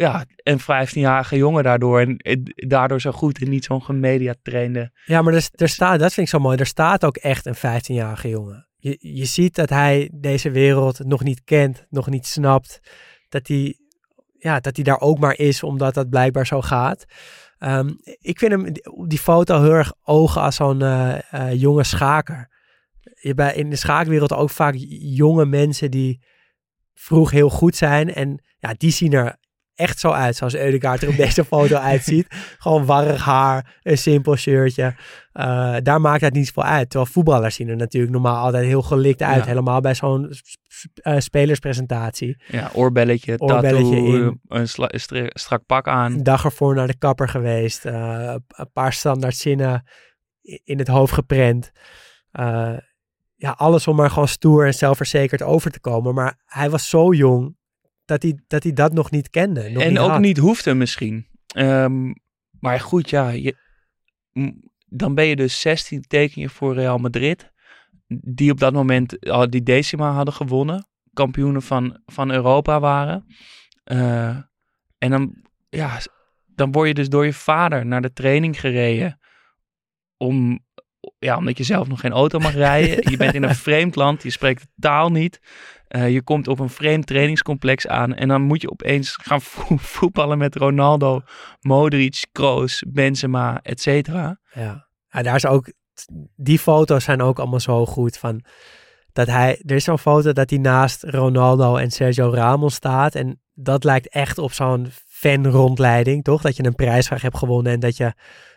[0.00, 2.00] ja, een 15-jarige jongen daardoor.
[2.00, 4.92] En eh, daardoor zo goed en niet zo'n gemediatrainde.
[5.04, 6.56] ja maar er, staat, dat vind ik zo mooi.
[6.56, 8.68] Er staat ook echt een 15-jarige jongen.
[8.76, 12.80] Je, je ziet dat hij deze wereld nog niet kent, nog niet snapt.
[13.28, 13.78] Dat hij,
[14.38, 17.04] ja, dat hij daar ook maar is, omdat dat blijkbaar zo gaat.
[17.58, 18.72] Ehm, ik vind hem
[19.08, 22.48] die foto heel erg ogen als zo'n eh, eh, jonge schaker.
[23.20, 26.22] Je bij, in de schaakwereld ook vaak jonge mensen die
[26.94, 28.14] vroeg heel goed zijn.
[28.14, 29.36] En ja, die zien er
[29.80, 32.26] echt zo uit zoals Eudegaard er op deze foto uitziet.
[32.58, 34.94] Gewoon warrig haar, een simpel shirtje.
[35.32, 36.90] Eh, daar maakt het niet veel uit.
[36.90, 39.40] Terwijl voetballers zien er natuurlijk normaal altijd heel gelikt uit.
[39.40, 39.44] Ja.
[39.46, 40.32] Helemaal bij zo'n
[41.02, 42.42] eh, spelerspresentatie.
[42.46, 44.40] Ja, oorbelletje, Oorbelletje tattoo, in.
[44.48, 46.12] een strak pak aan.
[46.12, 47.84] Een dag ervoor naar de kapper geweest.
[47.84, 49.84] eh, een paar standaard zinnen
[50.64, 51.70] in het hoofd geprent.
[53.36, 56.14] Ja, alles om maar gewoon stoer en zelfverzekerd over te komen.
[56.14, 57.56] Maar hij was zo jong
[58.10, 59.70] dat hij dat, hij dat nog niet kende.
[59.70, 60.20] Nog en niet ook had.
[60.20, 61.26] niet hoefde misschien.
[61.46, 62.12] Ehm,
[62.60, 63.56] maar goed, ja, je,
[64.86, 67.52] dan ben je dus 16 teken je voor Real Madrid.
[68.06, 70.88] Die op dat moment al die decima hadden gewonnen.
[71.12, 73.26] Kampioenen van, van Europa waren.
[73.84, 74.36] Eh,
[74.98, 75.34] en dan,
[75.68, 75.98] ja,
[76.46, 79.20] dan word je dus door je vader naar de training gereden.
[80.16, 80.64] Om,
[81.18, 82.96] ja, omdat je zelf nog geen auto mag rijden.
[83.10, 85.40] je bent in een vreemd land, je spreekt de taal niet.
[85.90, 89.76] Eh, je komt op een vreemd trainingscomplex aan en dan moet je opeens gaan vo-
[89.96, 91.20] voetballen met Ronaldo,
[91.60, 94.40] Modric, Kroos, Benzema, et cetera.
[94.54, 94.86] Ja.
[95.08, 95.72] ja, daar is ook.
[96.36, 98.18] Die foto's zijn ook allemaal zo goed.
[98.18, 98.44] Van
[99.12, 99.62] dat hij.
[99.66, 103.14] Er is zo'n foto dat hij naast Ronaldo en Sergio Ramos staat.
[103.14, 106.42] En dat lijkt echt op zo'n fan-rondleiding, toch?
[106.42, 108.12] Dat je een prijsvraag hebt gewonnen en dat je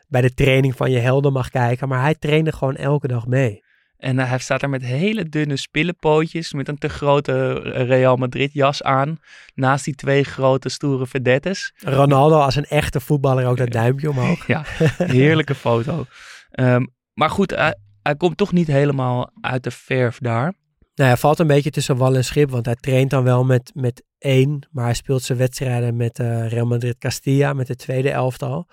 [0.08, 1.88] bij de training van je helden mag kijken.
[1.88, 3.63] Maar hij trainde gewoon elke dag mee.
[4.03, 8.53] En hij staat daar met hele dunne spillenpootjes, met een te grote eh, Real Madrid
[8.53, 9.19] jas aan,
[9.55, 11.73] naast die twee grote stoere vedettes.
[11.77, 14.47] Ronaldo als een echte voetballer ook dat duimpje omhoog.
[14.53, 14.63] Ja,
[14.97, 16.05] heerlijke foto.
[16.51, 20.53] Ehm, maar goed, hij, hij komt toch niet helemaal uit de verf daar.
[20.95, 23.71] Nou, hij valt een beetje tussen wal en schip, want hij traint dan wel met,
[23.73, 28.11] met één, maar hij speelt zijn wedstrijden met eh, Real Madrid Castilla, met de tweede
[28.11, 28.67] elftal.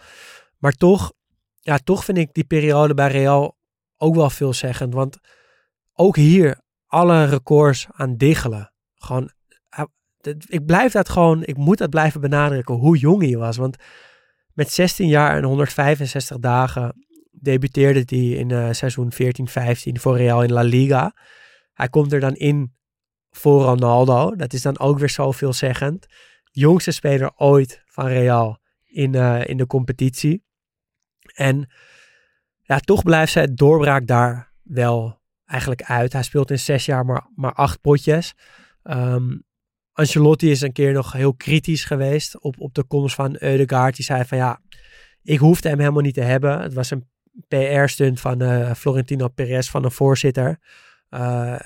[0.59, 1.13] Maar toch,
[1.61, 3.59] ja, toch vind ik die periode bij Real
[4.01, 5.19] ook wel veelzeggend, want
[5.93, 8.73] ook hier alle records aan diggelen.
[8.95, 9.31] Gewoon,
[10.21, 13.57] dat- ik blijf dat gewoon, ik moet dat blijven benadrukken, hoe jong hij was.
[13.57, 13.77] Want
[14.53, 20.53] met 16 jaar en 165 dagen debuteerde hij in eh, seizoen 14-15 voor Real in
[20.53, 21.15] La Liga.
[21.73, 22.75] Hij komt er dan in
[23.31, 24.37] voor Ronaldo.
[24.37, 26.07] Dat is dan ook weer zo veelzeggend.
[26.51, 30.45] Jongste speler ooit van Real in, eh, in de competitie.
[31.35, 31.71] En
[32.71, 36.13] ja, toch blijft zijn doorbraak daar wel eigenlijk uit.
[36.13, 38.35] Hij speelt in zes jaar maar, maar acht potjes.
[38.83, 39.39] Ehm,
[39.93, 43.97] Ancelotti is een keer nog heel kritisch geweest op, op de komst van Eudegaard.
[43.97, 44.61] Die zei van ja,
[45.23, 46.61] ik hoefde hem helemaal niet te hebben.
[46.61, 47.09] Het was een
[47.49, 50.59] PR-stunt van uh, Florentino Perez, van de voorzitter.
[51.11, 51.59] Uh,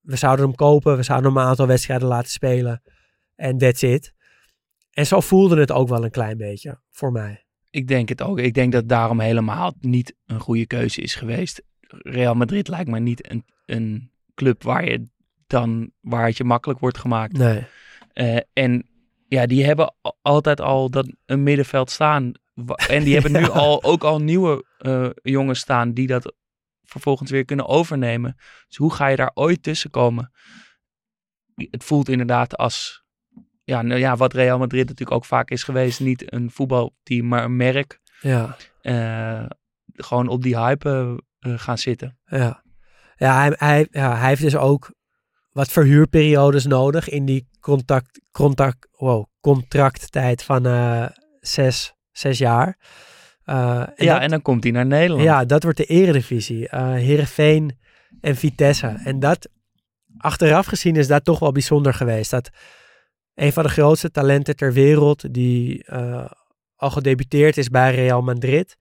[0.00, 2.82] we zouden hem kopen, we zouden hem een aantal wedstrijden laten spelen.
[3.34, 4.12] En that's it.
[4.90, 7.47] En zo voelde het ook wel een klein beetje voor mij.
[7.78, 8.38] Ik denk het ook.
[8.38, 11.62] Ik denk dat daarom helemaal niet een goede keuze is geweest.
[11.88, 15.08] Real Madrid lijkt me niet een, een club waar je
[15.46, 17.32] dan waar het je makkelijk wordt gemaakt.
[17.32, 17.66] Nee.
[18.14, 18.88] Uh, en
[19.28, 22.32] ja, die hebben altijd al dat een middenveld staan.
[22.88, 26.34] En die hebben nu al ook al nieuwe uh, jongens staan die dat
[26.82, 28.36] vervolgens weer kunnen overnemen.
[28.68, 30.32] Dus hoe ga je daar ooit tussen komen?
[31.54, 33.04] Het voelt inderdaad als
[33.68, 36.00] ja, nou ja, wat Real Madrid natuurlijk ook vaak is geweest.
[36.00, 38.00] Niet een voetbalteam, maar een merk.
[38.20, 38.56] Ja.
[38.82, 39.44] Uh,
[39.92, 42.18] gewoon op die hype uh, gaan zitten.
[42.24, 42.62] Ja,
[43.16, 44.92] ja, hij, hij, ja, hij heeft dus ook
[45.52, 51.06] wat verhuurperiodes nodig in die contact, contact, wow, contracttijd van uh,
[51.40, 52.78] zes, zes jaar.
[53.44, 55.22] Uh, en ja, dat, en dan komt hij naar Nederland.
[55.22, 56.62] Ja, dat wordt de eredivisie.
[56.62, 57.78] Uh, Heerenveen
[58.20, 59.00] en Vitesse.
[59.04, 59.48] En dat,
[60.16, 62.30] achteraf gezien, is dat toch wel bijzonder geweest.
[62.30, 62.50] Dat
[63.38, 66.30] een van de grootste talenten ter wereld, die uh,
[66.76, 68.76] al gedebuteerd is bij Real Madrid,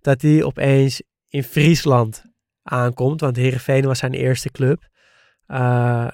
[0.00, 2.24] dat hij opeens in Friesland
[2.62, 3.20] aankomt.
[3.20, 4.88] Want Heerenveen was zijn eerste club.
[5.48, 6.08] Uh,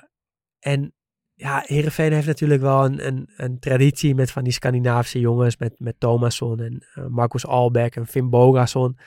[0.58, 0.94] en
[1.34, 5.74] ja, Heerenveen heeft natuurlijk wel een, een, een, traditie met van die Scandinavische jongens, met,
[5.78, 8.98] met Thomasson en uh, Marcus Albeck en Finn Bogason.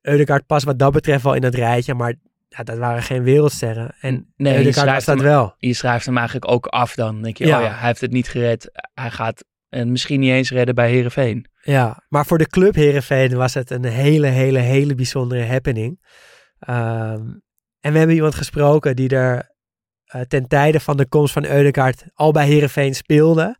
[0.00, 2.14] Eudegaard past wat dat betreft wel in het rijtje, maar
[2.56, 3.94] ja, dat waren geen wereldsterren.
[4.00, 5.54] En nee, Eudegaard was dat hem, wel.
[5.56, 7.22] Je schrijft hem eigenlijk ook af dan.
[7.22, 7.58] denk je, ja.
[7.58, 8.70] oh ja, hij heeft het niet gered.
[8.94, 11.46] Hij gaat en misschien niet eens redden bij Heerenveen.
[11.62, 16.00] Ja, maar voor de club Heerenveen was het een hele, hele, hele bijzondere happening.
[16.68, 17.42] Um,
[17.80, 19.50] en we hebben iemand gesproken die er
[20.14, 23.56] uh, ten tijde van de komst van Eudegaard al bij Heerenveen speelde.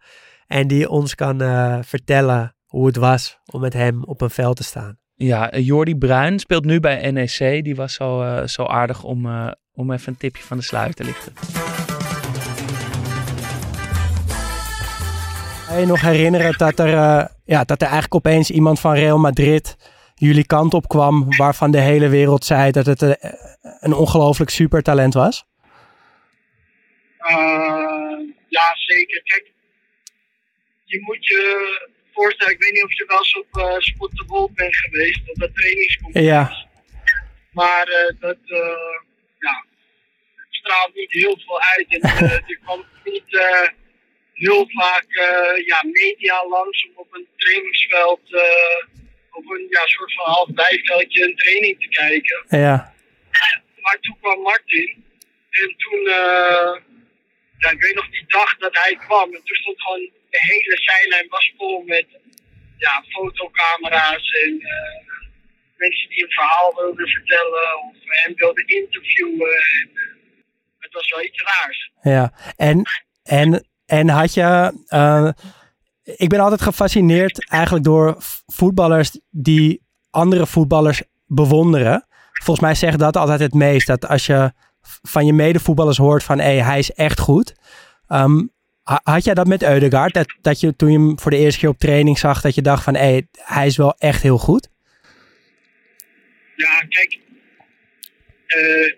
[0.47, 4.57] En die ons kan uh, vertellen hoe het was om met hem op een veld
[4.57, 4.99] te staan.
[5.23, 7.65] Ja, Jordi Bruin speelt nu bij NEC.
[7.65, 9.27] Die was zo, uh, zo aardig om,
[9.73, 11.33] om even een tipje van de sluier te lichten.
[15.67, 16.91] Kan je nog herinneren dat er,
[17.45, 19.77] ja, dat er eigenlijk opeens iemand van Real Madrid
[20.15, 23.17] jullie kant op kwam, waarvan de hele wereld zei dat het een,
[23.81, 25.45] een ongelooflijk supertalent was?
[27.19, 27.37] Uh,
[28.49, 29.23] ja, zeker.
[29.23, 29.53] Kijk,
[30.85, 34.25] je moet je voorstellen, ik weet niet of je wel eens op uh, Spot de
[34.27, 36.27] Wolf bent geweest, op dat trainingscomplex.
[36.27, 36.67] Ja.
[37.51, 38.39] Maar uh, dat,
[39.39, 39.65] ja,
[40.37, 42.01] het straalt niet heel veel uit en
[42.51, 43.41] er kwam niet
[44.33, 45.07] heel vaak
[45.67, 48.21] ja, media langs om op een trainingsveld
[49.31, 52.45] op een ja, soort van half bijveldje een training te kijken.
[52.49, 52.95] Ja.
[53.77, 55.05] Maar toen kwam Martin
[55.51, 56.73] en toen, uh,
[57.59, 60.77] ja, ik weet nog die dag dat hij kwam en toen stond gewoon de hele
[60.89, 62.07] zijlijn was vol met
[62.79, 64.71] ja, fotocamera's en uh,
[65.77, 69.55] mensen die een verhaal wilden vertellen of hem wilden interviewen.
[69.81, 70.03] En, uh,
[70.79, 71.91] het was wel iets raars.
[72.03, 72.83] Ja, en,
[73.23, 74.73] en, en had je
[76.03, 78.17] ik ben altijd gefascineerd eigenlijk door
[78.47, 82.07] voetballers die andere voetballers bewonderen.
[82.33, 83.87] Volgens mij zegt dat altijd het meest.
[83.87, 84.53] Dat als je
[85.03, 87.55] van je medevoetballers hoort van hey, hij is echt goed.
[88.09, 88.53] Um,
[88.85, 90.15] had jij dat met Eudegaard?
[90.15, 92.63] Dat, dat je toen je hem voor de eerste keer op training zag, dat je
[92.63, 94.69] dacht van hey, hij is wel echt heel goed?
[96.57, 97.19] Ja, kijk.
[98.47, 98.93] Uh,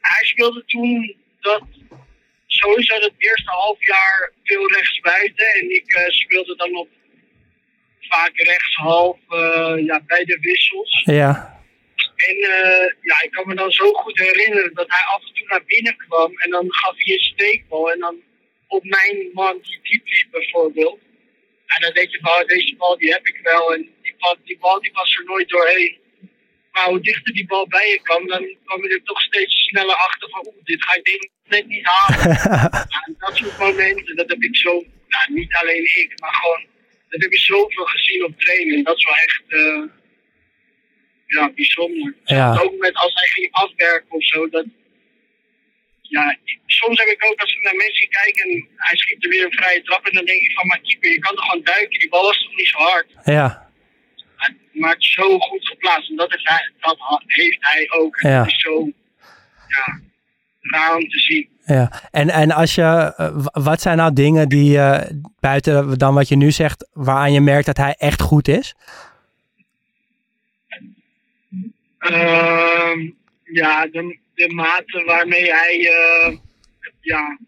[0.00, 1.62] hij speelde toen dat
[2.46, 5.46] sowieso het eerste half jaar veel rechtsbuiten.
[5.60, 6.88] En ik uh, speelde dan op
[8.00, 11.02] vaak rechtshalf uh, ja, bij de wissels.
[11.04, 11.58] Ja.
[12.16, 15.46] En uh, ja, ik kan me dan zo goed herinneren dat hij af en toe
[15.46, 16.38] naar binnen kwam.
[16.38, 17.92] En dan gaf hij een steekbal.
[17.92, 18.16] En dan
[18.76, 20.98] op mijn man die diep liep bijvoorbeeld.
[21.66, 23.74] En dan denk je, van deze bal die heb ik wel.
[23.74, 25.98] En die bal die, bal, die was er nooit doorheen.
[26.72, 29.94] Maar hoe dichter die bal bij je kwam, dan kwam je er toch steeds sneller
[29.94, 32.36] achter van, oeh, dit ga ik denk net niet halen.
[33.06, 34.72] en dat soort momenten, dat heb ik zo,
[35.08, 36.64] nou, niet alleen ik, maar gewoon,
[37.08, 38.84] dat heb ik zoveel gezien op training.
[38.84, 39.82] Dat is wel echt, uh,
[41.26, 42.14] ja, bijzonder.
[42.24, 42.58] Ja.
[42.62, 44.64] Ook met als hij ging afwerken of zo, dat,
[46.10, 46.36] ja,
[46.66, 49.58] soms heb ik ook als ik naar mensen kijk en hij schiet er weer een
[49.60, 52.08] vrije trap en dan denk ik van, maar keeper, je kan toch gewoon duiken, die
[52.08, 53.06] bal was toch niet zo hard.
[53.24, 53.68] Ja.
[54.72, 56.10] Maar het zo goed geplaatst.
[56.10, 58.20] En dat heeft hij, dat heeft hij ook.
[58.20, 58.42] Ja.
[58.42, 58.90] Het is zo
[59.66, 60.00] ja,
[60.60, 61.48] raar om te zien.
[61.64, 65.00] Ja, en, en als je, uh, wat zijn nou dingen die uh,
[65.40, 68.74] buiten dan wat je nu zegt, waaraan je merkt dat hij echt goed is?
[71.98, 73.10] Ehm,
[73.44, 76.36] ja, de, de mate waarmee hij eh,
[77.00, 77.38] ja,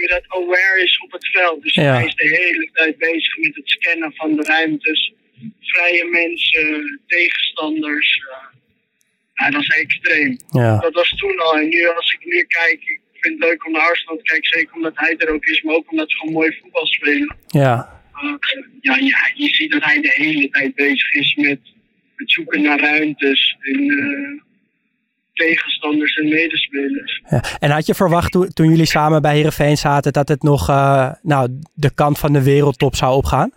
[0.00, 1.62] je dat, aware is op het veld.
[1.62, 1.94] Dus Ja.
[1.94, 5.12] hij is de hele tijd bezig met het scannen van de ruimtes.
[5.60, 8.18] Vrije mensen, tegenstanders.
[8.30, 8.46] eh.
[9.34, 10.36] ja, dat is extreem.
[10.50, 10.78] Ja.
[10.78, 11.58] Dat was toen al.
[11.58, 14.48] En nu als ik nu kijk, ik vind het leuk om naar Arsenal te kijken.
[14.58, 17.36] Zeker omdat hij er ook is, maar ook omdat ze gewoon mooi voetbal spelen.
[17.46, 18.02] Ja.
[18.24, 18.32] Uh,
[18.80, 21.60] ja, ja, je ziet dat hij de hele tijd bezig is met
[22.16, 24.42] het zoeken naar ruimtes en
[25.38, 27.20] tegenstanders en medespelers.
[27.30, 27.42] Ja.
[27.58, 31.12] En had je verwacht toen, toen jullie samen bij Heerenveen zaten dat het nog eh,
[31.22, 33.52] nou, de kant van de wereldtop zou opgaan?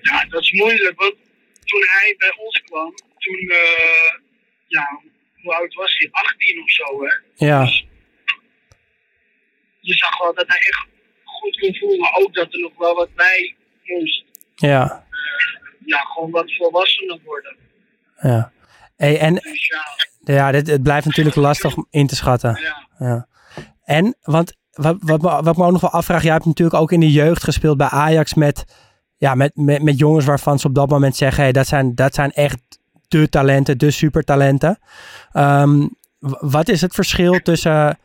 [0.00, 1.14] Ja, dat is moeilijk, want
[1.64, 4.12] toen hij bij ons kwam, toen, eh,
[4.66, 5.00] ja,
[5.42, 6.08] hoe oud was hij?
[6.10, 7.14] 18 of zo, hè?
[7.46, 7.64] Ja.
[9.80, 10.86] Je zag wel dat hij echt
[11.24, 14.24] goed kon voelen, maar ook dat er nog wel wat bij moest.
[14.54, 15.06] Ja.
[15.84, 17.56] Ja, gewoon wat volwassener worden.
[18.22, 18.52] ja.
[18.98, 19.66] Hey, en Dus
[20.24, 22.60] ja, ja, dit, het blijft natuurlijk lastig om in te schatten.
[22.98, 23.26] Ja.
[23.84, 26.80] En, want wat, wat, me- wat ik me ook nog wel afvraag, jij hebt natuurlijk
[26.80, 28.64] ook in de jeugd gespeeld bij Ajax met,
[29.16, 32.14] ja, met, met, met jongens waarvan ze op dat moment zeggen, hey, dat, zijn, dat
[32.14, 32.58] zijn echt
[33.08, 34.78] de talenten, de supertalenten.
[36.18, 37.98] W- wat is het verschil tussen,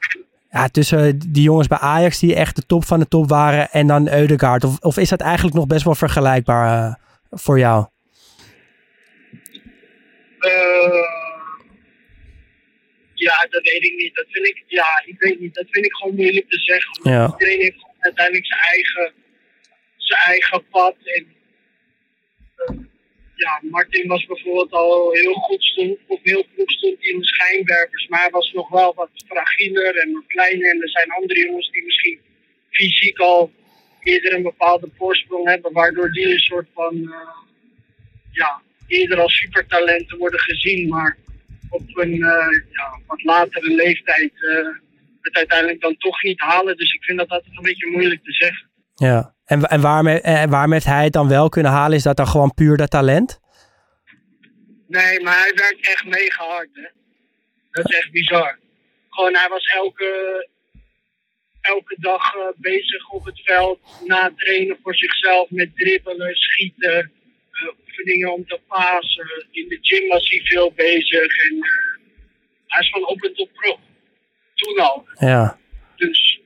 [0.50, 3.88] ja, tussen die jongens bij Ajax die echt de top van de top waren en
[3.88, 4.64] dan Eudegaard?
[4.64, 6.94] Of, of is dat eigenlijk nog best wel vergelijkbaar eh,
[7.32, 7.86] voor jou?
[10.44, 11.04] Eh,
[13.14, 14.16] ja, dat weet ik niet.
[14.16, 15.54] Dat vind ik, ja, ik weet niet.
[15.54, 17.02] Dat vind ik gewoon moeilijk te zeggen.
[17.02, 17.32] Want Ja.
[17.32, 19.14] Iedereen heeft uiteindelijk zijn eigen,
[19.98, 20.96] zijn eigen pad.
[21.04, 21.28] En,
[22.56, 22.76] eh,
[23.36, 28.08] ja, Martin was bijvoorbeeld al heel goed, stond, of heel vroeg stond in de schijnwerpers.
[28.08, 30.70] Maar hij was nog wel wat fragieler en wat kleiner.
[30.70, 32.20] En er zijn andere jongens die misschien
[32.70, 33.52] fysiek al
[34.04, 35.74] eerder een bepaalde voorsprong hebben.
[35.74, 37.38] Waardoor die een soort van, eh,
[38.32, 41.18] ja, eerder als supertalenten worden gezien, maar
[41.70, 44.68] op een eh, ja, wat latere leeftijd eh,
[45.22, 46.78] het uiteindelijk dan toch niet halen.
[46.78, 48.70] Dus ik vind dat altijd een beetje moeilijk te zeggen.
[48.96, 49.36] Ja.
[49.46, 51.98] En, en waarom, he- eh, waarom heeft hij het dan wel kunnen halen?
[51.98, 53.40] Is dat dan gewoon puur dat talent?
[54.88, 56.70] Nee, maar hij werkt echt mega hard.
[56.74, 56.88] Hè?
[57.72, 58.60] Dat is echt bizar.
[59.10, 60.48] Gewoon, hij was elke,
[61.62, 62.24] elke dag
[62.56, 67.12] bezig op het veld, na trainen voor zichzelf met dribbelen, schieten,
[67.88, 69.46] oefeningen om te pasen.
[69.52, 71.70] In de gym was hij veel bezig en eh,
[72.68, 73.80] hij is van op en top pro.
[74.56, 75.06] Toen al.
[75.20, 75.58] Ja.
[75.96, 76.40] Dus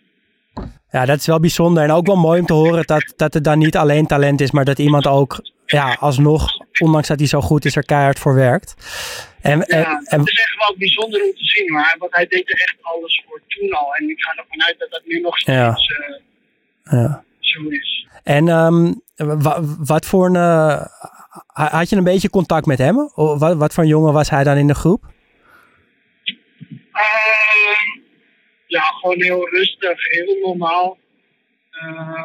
[0.91, 1.83] Ja, dat is wel bijzonder.
[1.83, 4.51] En ook wel mooi om te horen dat, dat het dan niet alleen talent is,
[4.51, 6.49] maar dat iemand ook ja, alsnog,
[6.79, 8.75] ondanks dat hij zo goed is, er keihard voor werkt.
[9.41, 12.49] En, en, ja, het is echt wel bijzonder om te zien, maar want hij deed
[12.49, 13.95] er echt alles voor toen al.
[13.95, 15.77] En ik ga ervan uit dat dat nu nog steeds Ja.
[16.83, 17.23] eh, ja.
[17.39, 18.06] zo is.
[18.27, 18.93] En ehm,
[19.41, 20.35] wa- wat voor een.
[20.35, 20.85] eh,
[21.53, 22.95] ha- had je een beetje contact met hem?
[23.15, 25.03] Wat, voor een jongen was hij dan in de groep?
[26.91, 27.99] Ehm,
[28.67, 30.97] ja, gewoon heel rustig, heel normaal.
[31.71, 32.23] Ehm,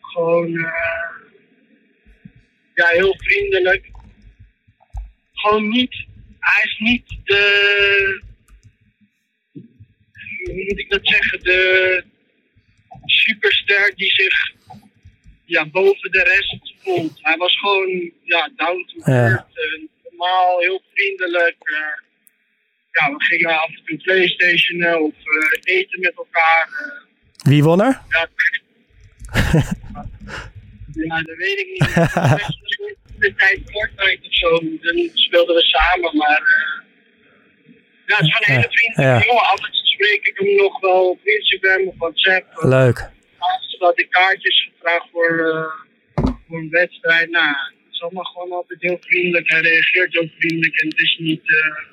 [0.00, 0.72] gewoon eh,
[2.74, 3.90] ja, heel vriendelijk.
[5.32, 6.06] Gewoon niet,
[6.38, 8.22] hij is niet de,
[10.44, 12.04] hoe moet ik dat zeggen, de
[13.04, 14.53] superster die zich
[15.44, 17.18] ja, boven de rest voelt.
[17.22, 19.16] Hij was gewoon ja, down to Ja.
[19.18, 21.56] earth, eh, normaal, heel vriendelijk.
[21.60, 22.02] eh,
[22.90, 26.68] ja, we gingen af en toe playstationen of eh, eten met elkaar.
[26.82, 28.00] eh, Wie won er?
[28.08, 28.28] ja,
[30.94, 31.94] ja, dat weet ik niet.
[33.18, 36.42] de tijd Fortnite of zo, dan speelden we samen, maar
[38.06, 39.32] ja, het is gewoon een hele vriendelijke Ja.
[39.32, 39.56] jongen.
[39.56, 42.46] Toe spreek ik hem nog wel op Instagram of WhatsApp.
[42.62, 43.10] Leuk.
[43.48, 47.30] Laatst had ik kaartjes gevraagd voor, eh, voor een wedstrijd.
[47.30, 49.50] Nou, het is allemaal gewoon altijd heel vriendelijk.
[49.50, 51.84] Hij reageert ook vriendelijk en het is niet, eh,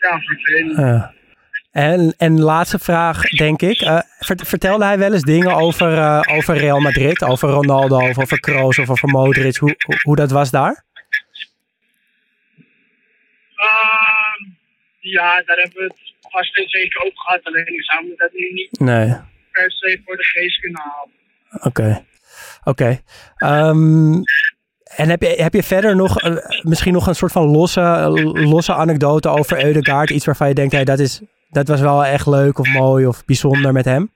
[0.00, 0.76] ja, vervelend.
[0.78, 1.14] Ja.
[1.72, 3.78] En, en laatste vraag, denk ik.
[4.18, 7.22] Vert- vertelde hij wel eens dingen over, over Real Madrid?
[7.22, 9.56] Over Ronaldo, of over Kroos of over Modric?
[9.56, 10.84] Hoe, hoe- hoe dat was daar?
[13.56, 14.50] Ehm,
[15.00, 17.44] ja, daar hebben we het vast en zeker over gehad.
[17.44, 19.14] Alleen ik zou me dat nu niet Nee.
[19.56, 21.14] Per se voor de geest kunnen halen.
[21.62, 22.04] Oké.
[22.64, 23.00] Oké.
[23.36, 24.22] Ehm,
[24.96, 27.80] en heb je, heb je verder nog eh, misschien nog een soort van losse,
[28.34, 30.10] losse anekdote over Eudegaard?
[30.10, 33.24] Iets waarvan je denkt, hey, dat, is, dat was wel echt leuk of mooi of
[33.24, 34.12] bijzonder met hem?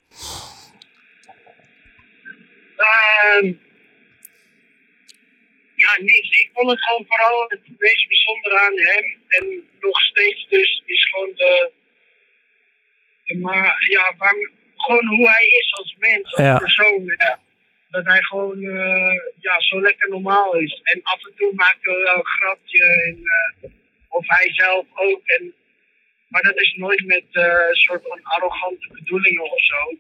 [2.77, 3.47] Ehm,
[5.75, 6.29] ja, niks.
[6.43, 9.05] Ik vond het gewoon vooral het meest bijzondere aan hem.
[9.29, 11.73] En nog steeds dus is gewoon de...
[13.25, 14.35] de maar, ja, waar,
[14.81, 16.59] gewoon hoe hij is als mens, als Ja.
[16.59, 17.05] persoon.
[17.19, 17.39] Ja.
[17.91, 20.81] dat hij gewoon eh, ja, zo lekker normaal is.
[20.83, 22.85] En af en toe maken we wel een grapje.
[22.85, 23.71] En, eh,
[24.09, 25.21] of hij zelf ook.
[25.27, 25.53] En,
[26.29, 29.97] maar dat is nooit met eh, een soort van arrogante bedoelingen of zo.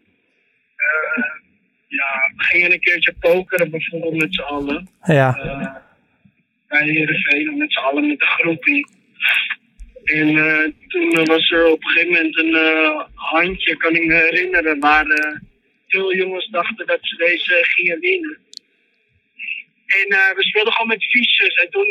[1.88, 4.88] Ja, we gingen een keertje pokeren bijvoorbeeld met z'n allen.
[5.02, 5.32] Ja.
[6.68, 8.86] Bij Heerenveen, met z'n allen met een groepie.
[10.12, 14.14] En eh, toen was er op een gegeven moment een eh, handje, kan ik me
[14.14, 15.36] herinneren, waar eh,
[15.88, 18.38] veel jongens dachten dat ze deze gingen winnen.
[19.86, 21.54] En we speelden gewoon met fiches.
[21.54, 21.86] En toen,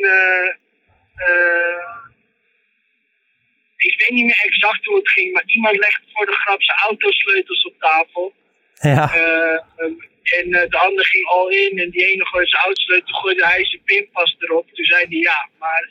[3.78, 6.78] ik weet niet meer exact hoe het ging, maar iemand legde voor de grap zijn
[6.78, 8.34] autosleutels op tafel.
[8.74, 9.14] Ja.
[9.14, 9.94] Eh, ehm,
[10.24, 13.82] en de ander ging all in en die ene gooide zijn autosleutel, gooide hij zijn
[13.84, 14.68] pinpas erop.
[14.74, 15.90] Toen zei hij ja, maar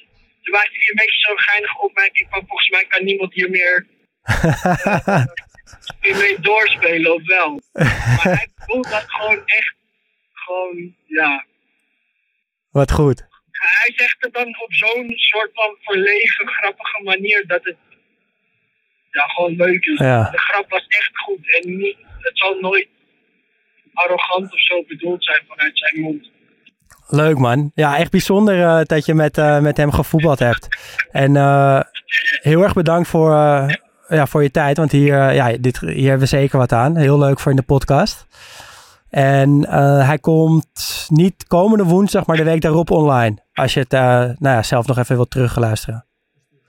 [0.49, 3.86] toen maakte hij een beetje zo'n geinige opmerking van volgens mij kan niemand hier meer,
[6.22, 7.61] mee doorspelen of wel.
[7.72, 9.74] Maar hij voelt dat gewoon echt,
[10.32, 11.44] gewoon, ja.
[12.70, 13.26] Wat goed.
[13.51, 17.76] Hij zegt het dan op zo'n soort van verlegen, grappige manier dat het
[19.11, 19.99] ja, gewoon leuk is.
[19.99, 20.30] Ja.
[20.30, 22.88] De grap was echt goed en niet, het zal nooit
[23.92, 26.30] arrogant of zo bedoeld zijn vanuit zijn mond.
[27.11, 27.70] Leuk man.
[27.74, 30.68] Ja, echt bijzonder eh, dat je met, eh, met hem gevoetbald hebt.
[31.11, 31.80] En eh,
[32.43, 33.30] heel erg bedankt voor,
[34.09, 34.76] ja, voor je tijd.
[34.76, 36.97] Want hier, ja, dit, hier hebben we zeker wat aan.
[36.97, 38.26] Heel leuk voor in de podcast.
[39.11, 39.68] En
[40.05, 43.39] hij komt niet komende woensdag, maar de week daarop online.
[43.55, 46.05] Als je het nou ja, zelf nog even wilt terugluisteren.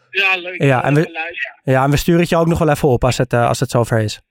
[0.10, 0.64] Ja, leuk.
[0.64, 1.34] Ja, en we-.
[1.64, 3.70] Ja, en we sturen het je ook nog wel even op als het, als het
[3.70, 4.22] zover is.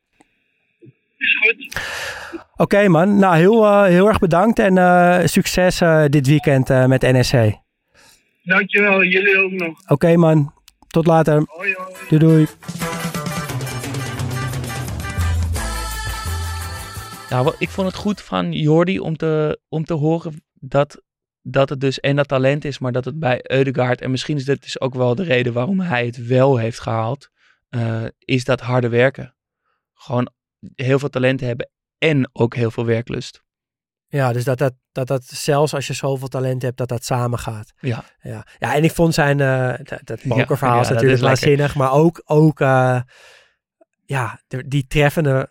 [1.16, 2.16] Is goed.
[2.60, 6.86] Oké man, nou heel, eh, heel erg bedankt en eh, succes eh, dit weekend eh,
[6.86, 7.32] met NSC.
[8.42, 9.78] Dankjewel, jullie ook nog.
[9.86, 10.52] Oké man,
[10.86, 11.42] tot later.
[11.46, 11.94] Hoi hoi.
[12.08, 12.46] Doei doei.
[17.30, 21.02] Nou, ik vond het goed van Jordi om te, om te horen dat,
[21.42, 24.44] dat het dus en dat talent is, maar dat het bij Eudegaard, en misschien is
[24.44, 27.30] dit dus ook wel de reden waarom hij het wel heeft gehaald,
[27.68, 29.34] eh, is dat harde werken.
[29.94, 30.28] Gewoon
[30.74, 31.68] heel veel talent hebben
[31.98, 33.42] en ook heel veel werklust.
[34.10, 37.38] Ja, dus dat dat, dat dat zelfs als je zoveel talent hebt, dat dat samen
[37.38, 37.72] gaat.
[37.80, 38.04] Ja.
[38.20, 41.92] Ja, ja en ik vond zijn, eh, dat, dat pokerverhaal ja, is natuurlijk waanzinnig, maar
[41.92, 43.00] ook, ook eh,
[44.04, 45.50] ja, die treffende,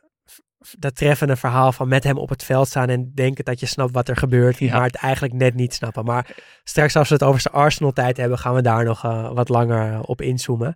[0.78, 3.94] dat treffende verhaal van met hem op het veld staan en denken dat je snapt
[3.94, 4.74] wat er gebeurt, Ja.
[4.74, 6.06] maar het eigenlijk net niet snappen.
[6.06, 9.50] Maar straks als we het over zijn Arsenal-tijd hebben, gaan we daar nog eh, wat
[9.50, 10.76] langer op inzoomen.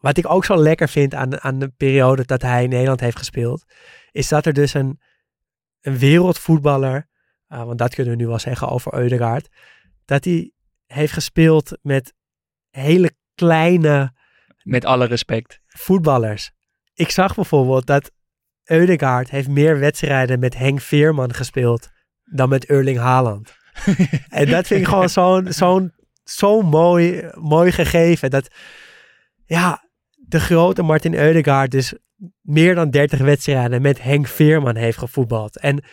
[0.00, 3.18] Wat ik ook zo lekker vind aan, aan de periode dat hij in Nederland heeft
[3.18, 3.64] gespeeld,
[4.12, 5.00] is dat er dus een,
[5.80, 7.08] een wereldvoetballer,
[7.46, 9.48] eh, want dat kunnen we nu wel zeggen over Eudegaard,
[10.04, 10.52] dat hij
[10.86, 12.14] heeft gespeeld met
[12.70, 14.12] hele kleine
[14.62, 15.60] Met alle respect.
[15.66, 16.50] voetballers.
[16.94, 18.10] Ik zag bijvoorbeeld dat
[18.64, 21.88] Eudegaard heeft meer wedstrijden met Henk Veerman gespeeld
[22.24, 23.56] dan met Erling Haaland.
[24.28, 25.92] en dat vind ik gewoon zo'n zo'n
[26.24, 28.30] zo'n mooi, mooi gegeven.
[28.30, 28.48] Dat
[29.44, 29.84] ja,
[30.16, 31.94] de grote Martin Eudegaard dus
[32.40, 35.58] meer dan 30 wedstrijden met Henk Veerman heeft gevoetbald.
[35.58, 35.84] En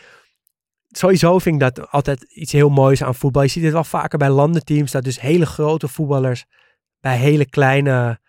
[0.88, 3.41] sowieso vind ik dat altijd iets heel moois aan voetbal.
[3.41, 6.45] Je ziet het wel vaker bij landenteams, dat dus hele grote voetballers
[6.99, 8.19] bij hele kleine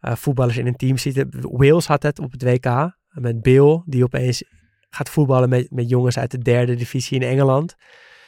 [0.00, 1.28] eh, voetballers in een team zitten.
[1.40, 4.44] Wales had het op het WK met Bill, die opeens
[4.90, 7.74] gaat voetballen met, met jongens uit de derde divisie in Engeland.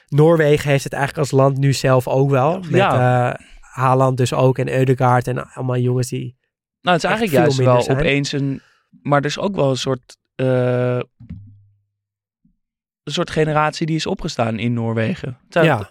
[0.08, 2.58] Noorwegen heeft het eigenlijk als land nu zelf ook wel.
[2.58, 3.30] Met Ja.
[3.32, 6.36] eh, Haaland dus ook en Eudegaard en allemaal jongens die...
[6.80, 7.98] Nou, het is eigenlijk juist wel zijn.
[7.98, 8.60] opeens een.
[9.02, 10.16] Maar er is ook wel een soort.
[10.34, 11.00] eh,
[13.02, 15.38] een soort generatie die is opgestaan in Noorwegen.
[15.48, 15.90] Ja.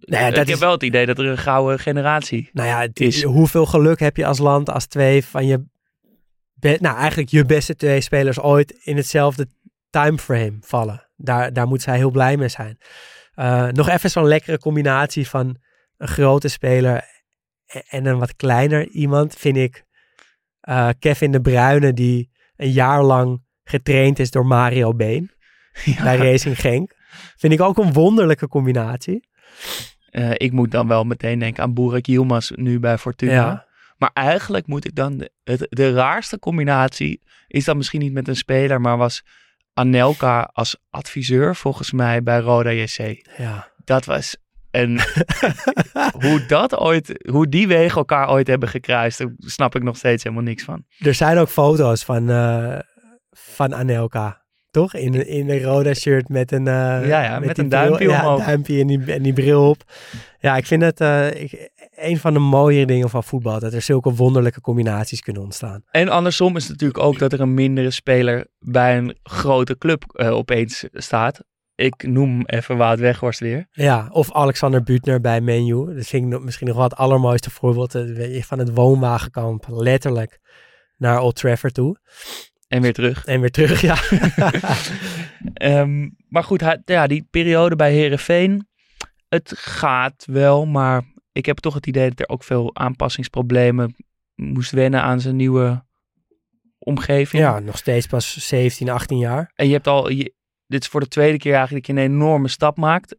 [0.00, 2.68] Nou ja, ik dat heb is, wel het idee dat er een gouden generatie nou
[2.68, 3.22] ja, het is.
[3.22, 5.64] hoeveel geluk heb je als land als twee van je...
[6.60, 9.48] nou, eigenlijk je beste twee spelers ooit in hetzelfde
[9.90, 11.08] timeframe vallen.
[11.16, 12.78] Daar, daar moet zij heel blij mee zijn.
[13.34, 15.56] Eh, nog even zo'n lekkere combinatie van
[15.96, 17.04] een grote speler
[17.88, 19.84] en een wat kleiner iemand, vind ik
[20.68, 25.30] eh, Kevin de Bruyne, die een jaar lang getraind is door Mario Been
[25.84, 26.02] Ja.
[26.02, 26.94] bij Racing Genk.
[27.36, 29.28] Vind ik ook een wonderlijke combinatie.
[30.10, 33.32] Eh, ik moet dan wel meteen denken aan Burak Yilmaz nu bij Fortuna.
[33.32, 33.66] Ja.
[33.96, 35.18] Maar eigenlijk moet ik dan...
[35.18, 39.22] De, het, de raarste combinatie is dan misschien niet met een speler, maar was
[39.74, 43.28] Anelka als adviseur volgens mij bij Roda JC.
[43.36, 43.68] Ja.
[43.84, 44.36] Dat was
[44.70, 45.00] een...
[46.24, 47.28] hoe dat ooit...
[47.30, 50.84] Hoe die wegen elkaar ooit hebben gekruist, daar snap ik nog steeds helemaal niks van.
[50.98, 52.78] Er zijn ook foto's van, eh,
[53.30, 54.46] van Anelka.
[54.70, 54.94] Toch?
[54.94, 56.66] In, in een rode shirt met een...
[56.66, 58.44] eh, Ja, ja, met een duimpje ja, omhoog.
[58.44, 59.82] duimpje en die, en die bril op.
[60.40, 63.58] Ja, ik vind het eh, ik, een van de mooie dingen van voetbal.
[63.60, 65.82] Dat er zulke wonderlijke combinaties kunnen ontstaan.
[65.90, 70.02] En andersom is het natuurlijk ook dat er een mindere speler bij een grote club
[70.18, 71.40] opeens staat.
[71.78, 73.66] Ik noem even Wout Weghorst weer.
[73.70, 75.94] Ja, of Alexander Butner bij Menu.
[75.94, 79.64] Dat vind ik nog- misschien nog wel het allermooiste voorbeeld eh, van het woonwagenkamp.
[79.68, 80.38] Letterlijk
[80.96, 81.96] naar Old Trafford toe.
[82.68, 83.24] En weer terug.
[83.24, 83.96] En weer terug, ja.
[85.54, 88.68] Ehm, maar goed, hij- ja, die periode bij Herenveen,
[89.28, 91.02] het gaat wel, maar
[91.32, 93.94] ik heb toch het idee dat er ook veel aanpassingsproblemen
[94.34, 95.84] moest wennen aan zijn nieuwe
[96.78, 97.42] omgeving.
[97.42, 99.52] ja, nog steeds pas 17, 18 jaar.
[99.54, 100.36] En je hebt al, je-
[100.68, 103.16] dit is voor de tweede keer eigenlijk dat je een enorme stap maakt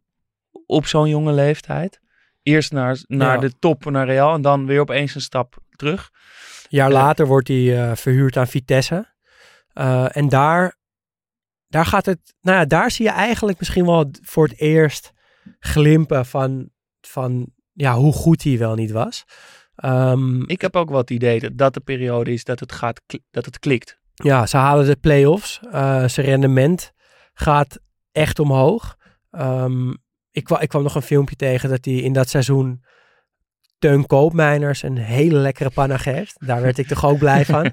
[0.66, 2.00] op zo'n jonge leeftijd.
[2.42, 3.40] Eerst naar, naar Ja.
[3.40, 6.10] de top, naar Real, en dan weer opeens een stap terug.
[6.12, 6.94] Een jaar Ja.
[6.94, 9.14] later wordt hij eh, verhuurd aan Vitesse.
[9.72, 10.76] Eh, en daar,
[11.68, 15.12] daar gaat het, nou ja, daar zie je eigenlijk misschien wel voor het eerst
[15.60, 16.70] glimpen van,
[17.00, 19.24] van ja, hoe goed hij wel niet was.
[19.76, 23.00] Ehm, Ik heb ook wel het idee dat dat de periode is dat het, gaat,
[23.30, 23.98] dat het klikt.
[24.14, 25.60] ja, ze halen de play-offs.
[25.70, 26.92] Eh, zijn rendement
[27.40, 27.78] gaat
[28.12, 28.96] echt omhoog.
[29.30, 29.90] Ehm,
[30.30, 32.84] ik, kwa- ik kwam nog een filmpje tegen dat hij in dat seizoen
[33.78, 36.46] Teun Koopmeiners een hele lekkere panna geeft.
[36.46, 37.64] Daar werd ik toch ook blij van.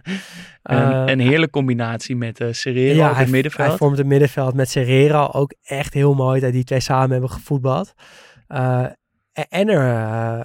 [0.64, 3.68] Een, Eh, een heerlijke combinatie met uh, Serrero op hij, het middenveld.
[3.68, 7.30] Hij vormt het middenveld met Serrero ook echt heel mooi dat die twee samen hebben
[7.30, 7.94] gevoetbald.
[8.48, 8.86] Uh,
[9.50, 10.44] en er, uh,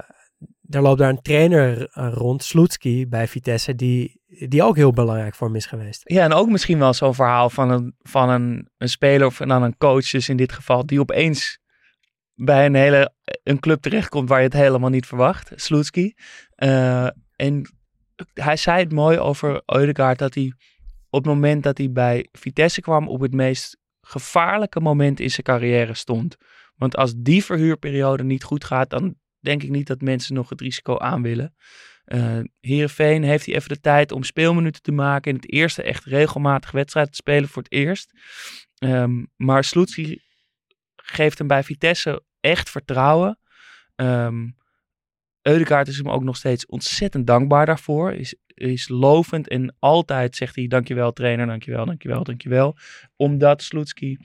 [0.75, 5.35] er loopt daar een trainer uh, rond, Sloetski bij Vitesse, die, die ook heel belangrijk
[5.35, 6.01] voor hem is geweest.
[6.05, 9.63] Ja, en ook misschien wel zo'n verhaal van, een, van een, een speler of dan
[9.63, 11.59] een coach, dus in dit geval, die opeens
[12.35, 13.13] bij een hele
[13.43, 16.15] een club terechtkomt waar je het helemaal niet verwacht, Sloetski.
[16.57, 17.75] Uh, en
[18.35, 20.53] hij zei het mooi over Eudegaard dat hij
[21.11, 25.47] op het moment dat hij bij Vitesse kwam op het meest gevaarlijke moment in zijn
[25.47, 26.37] carrière stond.
[26.75, 30.61] Want als die verhuurperiode niet goed gaat, dan denk ik niet dat mensen nog het
[30.61, 31.55] risico aan willen.
[32.07, 35.31] Uh, Heerenveen heeft hij even de tijd om speelminuten te maken.
[35.31, 38.13] In het eerste echt regelmatig wedstrijd te spelen voor het eerst.
[38.79, 40.23] Um, maar Sloetski
[40.97, 43.39] geeft hem bij Vitesse echt vertrouwen.
[43.97, 44.57] Um,
[45.43, 48.13] Eudegaard is hem ook nog steeds ontzettend dankbaar daarvoor.
[48.13, 52.77] Is, is lovend en altijd zegt hij dankjewel trainer, dankjewel, dankjewel, dankjewel.
[53.17, 54.19] Omdat Sloetski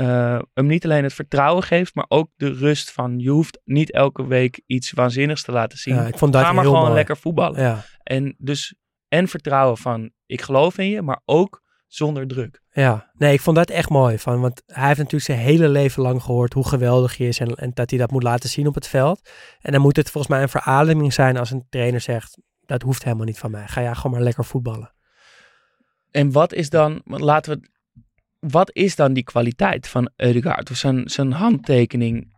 [0.00, 3.92] uh, hem niet alleen het vertrouwen geeft, maar ook de rust van je hoeft niet
[3.92, 5.94] elke week iets waanzinnigs te laten zien.
[5.94, 6.96] Ja, ik vond dat Ga maar heel gewoon mooi.
[6.96, 7.62] lekker voetballen.
[7.62, 7.84] Ja.
[8.02, 8.74] En dus
[9.08, 12.62] en vertrouwen van ik geloof in je, maar ook zonder druk.
[12.70, 14.18] Ja, nee, ik vond dat echt mooi.
[14.18, 17.54] Van, want hij heeft natuurlijk zijn hele leven lang gehoord hoe geweldig hij is en,
[17.54, 19.30] en dat hij dat moet laten zien op het veld.
[19.60, 23.04] En dan moet het volgens mij een verademing zijn als een trainer zegt, dat hoeft
[23.04, 23.66] helemaal niet van mij.
[23.66, 24.94] Ga jij gewoon maar lekker voetballen.
[26.10, 27.68] En wat is dan, laten we,
[28.40, 30.70] wat is dan die kwaliteit van Eudegaard?
[30.70, 32.36] Of zijn, zijn handtekening,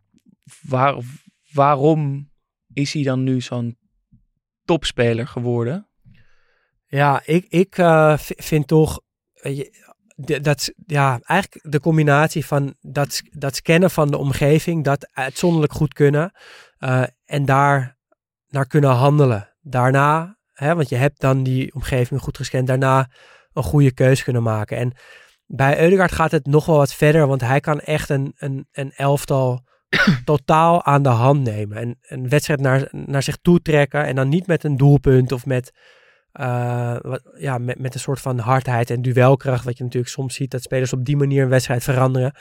[0.62, 0.96] waar,
[1.53, 2.30] waarom
[2.72, 3.78] is hij dan nu zo'n
[4.64, 5.86] topspeler geworden?
[6.86, 9.00] Ja, ik, ik uh, vind toch,
[10.42, 15.94] dat, ja, eigenlijk de combinatie van dat, dat scannen van de omgeving, dat uitzonderlijk goed
[15.94, 16.32] kunnen
[16.78, 17.96] uh, en daar
[18.48, 19.55] naar kunnen handelen.
[19.61, 23.11] Daarna, hè, want je hebt dan die omgeving goed gescand, daarna
[23.53, 24.76] een goede keus kunnen maken.
[24.76, 24.92] En
[25.55, 28.92] bij Eudegaard gaat het nog wel wat verder, want hij kan echt een, een, een
[28.92, 29.64] elftal
[30.24, 31.76] totaal aan de hand nemen.
[31.76, 35.46] En een wedstrijd naar, naar zich toe trekken en dan niet met een doelpunt of
[35.46, 35.72] met
[36.40, 40.34] uh, wat, ja, met, met een soort van hardheid en duelkracht, wat je natuurlijk soms
[40.34, 42.34] ziet dat spelers op die manier een wedstrijd veranderen.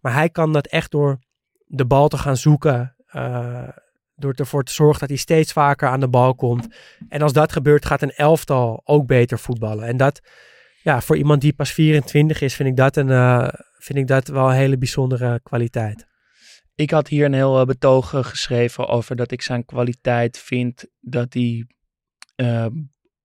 [0.00, 1.18] Maar hij kan dat echt door
[1.66, 3.68] de bal te gaan zoeken, uh,
[4.14, 6.66] door ervoor te zorgen dat hij steeds vaker aan de bal komt.
[7.08, 9.86] En als dat gebeurt, gaat een elftal ook beter voetballen.
[9.86, 10.20] En dat,
[10.84, 14.28] ja, voor iemand die pas 24 is, vind ik dat, een, uh, vind ik dat
[14.28, 16.06] wel een hele bijzondere kwaliteit.
[16.74, 21.66] Ik had hier een heel betoog geschreven over dat ik zijn kwaliteit vind dat hij
[22.36, 22.66] uh,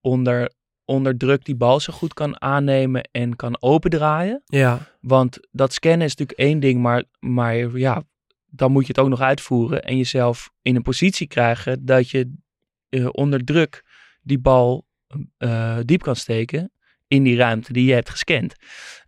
[0.00, 0.52] onder,
[0.84, 4.42] onder druk die bal zo goed kan aannemen en kan opendraaien.
[4.44, 4.78] Ja.
[5.00, 8.02] Want dat scannen is natuurlijk één ding, maar, maar ja,
[8.46, 12.34] dan moet je het ook nog uitvoeren en jezelf in een positie krijgen dat je
[12.90, 13.84] uh, onder druk
[14.22, 14.86] die bal
[15.38, 16.72] uh, diep kan steken
[17.10, 18.54] in die ruimte die je hebt gescand.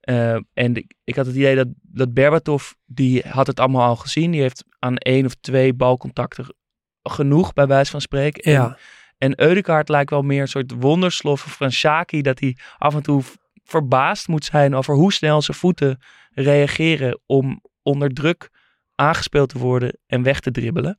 [0.04, 3.96] Uh, en ik, ik, had het idee dat, dat Berbatov, die had het allemaal al
[3.96, 4.30] gezien.
[4.30, 6.54] Die heeft aan één of twee balcontacten
[7.02, 8.50] genoeg, bij wijze van spreken.
[8.50, 8.78] Ja.
[9.18, 13.02] En, en Eudegaard lijkt wel meer een soort wonderslof van Shaki, dat hij af en
[13.02, 13.22] toe
[13.64, 16.00] verbaasd moet zijn over hoe snel zijn voeten
[16.30, 18.50] reageren om onder druk
[18.94, 20.98] aangespeeld te worden en weg te dribbelen.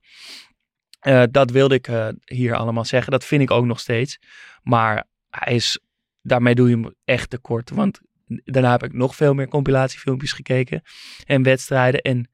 [1.07, 3.11] Uh, dat wilde ik uh, hier allemaal zeggen.
[3.11, 4.19] Dat vind ik ook nog steeds.
[4.61, 5.79] Maar hij is,
[6.23, 7.69] daarmee doe je hem echt tekort.
[7.69, 10.81] Want daarna heb ik nog veel meer compilatiefilmpjes gekeken
[11.25, 12.01] en wedstrijden.
[12.01, 12.29] En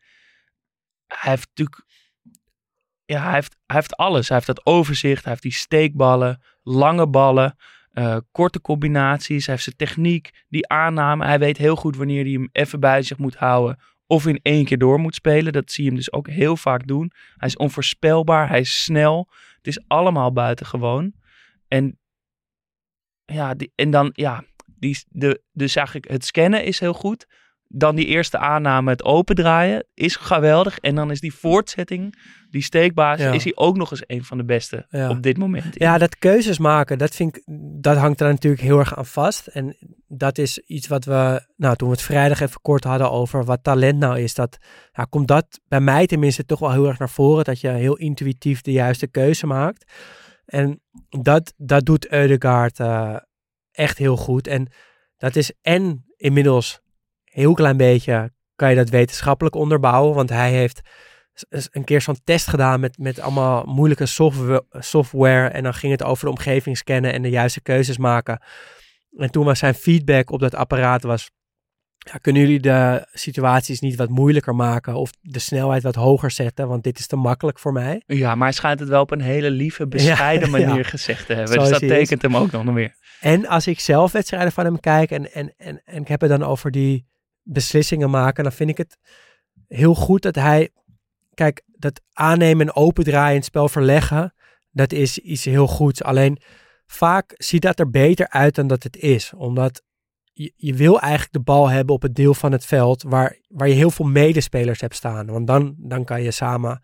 [1.07, 1.87] hij heeft natuurlijk
[3.05, 4.27] ja, hij heeft, hij heeft alles.
[4.27, 7.57] Hij heeft dat overzicht, hij heeft die steekballen, lange ballen,
[7.93, 9.45] uh, korte combinaties.
[9.45, 11.25] Hij heeft zijn techniek, die aanname.
[11.25, 14.65] Hij weet heel goed wanneer hij hem even bij zich moet houden of in één
[14.65, 15.53] keer door moet spelen.
[15.53, 17.11] Dat zie je hem dus ook heel vaak doen.
[17.37, 19.29] Hij is onvoorspelbaar, hij is snel.
[19.55, 21.13] Het is allemaal buitengewoon.
[21.67, 21.98] En
[23.31, 24.43] ja, die, en dan, ja,
[24.79, 27.25] die, de, dus eigenlijk het scannen is heel goed.
[27.71, 30.79] Dan die eerste aanname, het opendraaien, is geweldig.
[30.79, 32.15] En dan is die voortzetting,
[32.49, 33.31] die steekbaas, Ja.
[33.31, 35.09] is hij ook nog eens een van de beste Ja.
[35.09, 35.75] op dit moment.
[35.77, 37.43] Ja, dat keuzes maken, dat, vind ik,
[37.81, 39.47] dat hangt er natuurlijk heel erg aan vast.
[39.47, 39.75] En
[40.07, 43.63] dat is iets wat we, nou, toen we het vrijdag even kort hadden over wat
[43.63, 44.57] talent nou is, dat
[44.91, 47.43] ja, komt dat bij mij tenminste toch wel heel erg naar voren.
[47.43, 49.91] Dat je heel intuïtief de juiste keuze maakt.
[50.49, 53.15] En dat, dat doet Eudegaard eh,
[53.71, 54.47] echt heel goed.
[54.47, 54.67] En
[55.17, 56.79] dat is en inmiddels
[57.25, 60.15] een heel klein beetje kan je dat wetenschappelijk onderbouwen.
[60.15, 60.81] Want hij heeft
[61.49, 65.47] een keer zo'n test gedaan met, met allemaal moeilijke software, software.
[65.47, 68.41] En dan ging het over de omgeving scannen en de juiste keuzes maken.
[69.17, 71.31] En toen was zijn feedback op dat apparaat was...
[71.99, 76.67] Ja, kunnen jullie de situaties niet wat moeilijker maken of de snelheid wat hoger zetten?
[76.67, 78.03] Want dit is te makkelijk voor mij.
[78.05, 80.89] Ja, maar hij schijnt het wel op een hele lieve, bescheiden Ja, manier ja.
[80.89, 81.59] gezegd te hebben.
[81.59, 81.89] Dus dat is.
[81.89, 82.95] tekent hem ook nog meer.
[83.19, 86.29] En als ik zelf wedstrijden van hem kijk en, en, en, en ik heb het
[86.29, 87.07] dan over die
[87.43, 88.97] beslissingen maken, dan vind ik het
[89.67, 90.69] heel goed dat hij,
[91.33, 94.33] kijk, dat aannemen en opendraaien en het spel verleggen,
[94.71, 96.03] dat is iets heel goeds.
[96.03, 96.41] Alleen
[96.85, 99.83] vaak ziet dat er beter uit dan dat het is, omdat
[100.55, 103.73] je, wil eigenlijk de bal hebben op het deel van het veld waar, waar je
[103.73, 105.25] heel veel medespelers hebt staan.
[105.25, 106.83] Want dan, dan kan je samen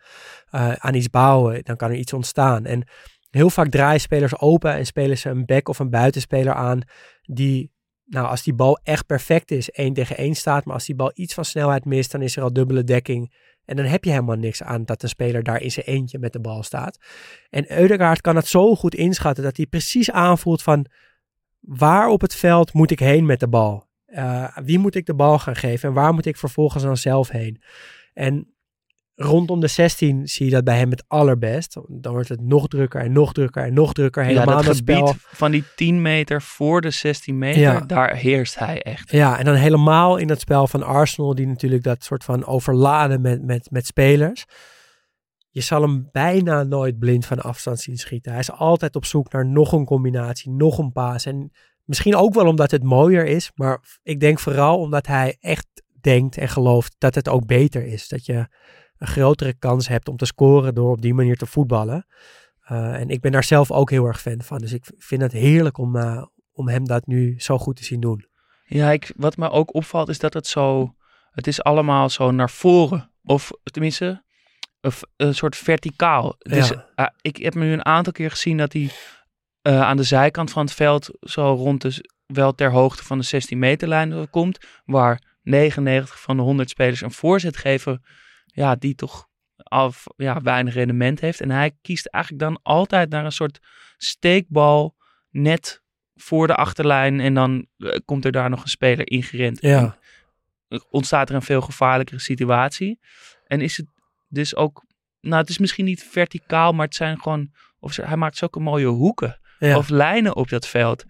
[0.49, 2.65] eh, aan iets bouwen, dan kan er iets ontstaan.
[2.65, 2.87] En
[3.29, 6.81] heel vaak draaien spelers open en spelen ze een back of een buitenspeler aan
[7.21, 7.71] die,
[8.05, 10.65] nou als die bal echt perfect is, één tegen één staat.
[10.65, 13.33] Maar als die bal iets van snelheid mist, dan is er al dubbele dekking.
[13.65, 16.33] En dan heb je helemaal niks aan dat een speler daar in zijn eentje met
[16.33, 16.97] de bal staat.
[17.49, 20.87] En Eudegaard kan het zo goed inschatten dat hij precies aanvoelt van
[21.67, 23.87] waar op het veld moet ik heen met de bal?
[24.07, 27.29] Uh, wie moet ik de bal gaan geven en waar moet ik vervolgens dan zelf
[27.29, 27.61] heen?
[28.13, 28.55] En
[29.15, 31.77] rondom de 16 zie je dat bij hem het allerbest.
[31.87, 34.23] Dan wordt het nog drukker en nog drukker en nog drukker.
[34.23, 35.13] Helemaal ja, dat gebied spel.
[35.17, 37.79] van die 10 meter voor de 16 meter, Ja.
[37.79, 39.11] daar heerst hij echt.
[39.11, 43.21] Ja, en dan helemaal in het spel van Arsenal, die natuurlijk dat soort van overladen
[43.21, 44.45] met, met, met spelers.
[45.55, 48.31] Je zal hem bijna nooit blind van afstand zien schieten.
[48.31, 51.25] Hij is altijd op zoek naar nog een combinatie, nog een paas.
[51.25, 51.51] En
[51.83, 55.67] misschien ook wel omdat het mooier is, maar ik denk vooral omdat hij echt
[56.01, 58.07] denkt en gelooft dat het ook beter is.
[58.07, 58.47] Dat je
[58.97, 62.05] een grotere kans hebt om te scoren door op die manier te voetballen.
[62.71, 64.57] Uh, en ik ben daar zelf ook heel erg fan van.
[64.57, 67.99] Dus ik vind het heerlijk om, uh, om hem dat nu zo goed te zien
[67.99, 68.27] doen.
[68.65, 70.95] Ja, ik, wat me ook opvalt is dat het zo,
[71.31, 73.11] het is allemaal zo naar voren.
[73.23, 74.24] Of tenminste,
[74.85, 76.35] een, een soort verticaal.
[76.37, 76.89] Dus Ja.
[76.95, 78.89] uh, ik heb nu een aantal keer gezien dat hij
[79.61, 83.23] uh, aan de zijkant van het veld zo rond de, wel ter hoogte van de
[83.23, 84.65] 16 meter lijn komt.
[84.85, 88.03] Waar 99 van de 100 spelers een voorzet geven,
[88.45, 89.27] ja, die toch
[89.63, 91.41] af, ja, weinig rendement heeft.
[91.41, 93.59] En hij kiest eigenlijk dan altijd naar een soort
[93.97, 94.95] steekbal
[95.29, 95.81] net
[96.15, 97.19] voor de achterlijn.
[97.19, 99.61] En dan uh, komt er daar nog een speler ingerend.
[99.61, 99.97] Ja.
[100.67, 102.99] En ontstaat er een veel gevaarlijkere situatie.
[103.47, 103.87] En is het
[104.35, 104.85] dus ook,
[105.21, 108.59] nou het is misschien niet verticaal, maar het zijn gewoon, of ze, hij maakt zulke
[108.59, 109.77] mooie hoeken Ja.
[109.77, 111.05] of lijnen op dat veld.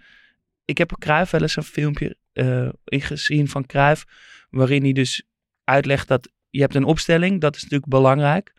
[0.65, 4.05] Ik heb Cruijff wel eens een filmpje uh, gezien van Cruijff,
[4.49, 5.23] waarin hij dus
[5.63, 8.53] uitlegt dat je hebt een opstelling, dat is natuurlijk belangrijk.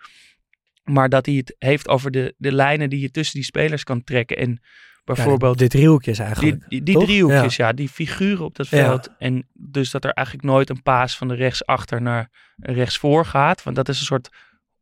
[0.84, 4.04] Maar dat hij het heeft over de, de lijnen die je tussen die spelers kan
[4.04, 4.36] trekken.
[4.36, 4.60] En
[5.04, 5.58] bijvoorbeeld...
[5.58, 6.60] Ja, de driehoekjes eigenlijk.
[6.60, 7.66] Die, die, die driehoekjes, ja.
[7.66, 7.72] ja.
[7.72, 9.04] Die figuren op dat veld.
[9.04, 9.16] Ja.
[9.18, 13.62] En dus dat er eigenlijk nooit een paas van de rechtsachter naar rechtsvoor gaat.
[13.62, 14.28] Want dat is een soort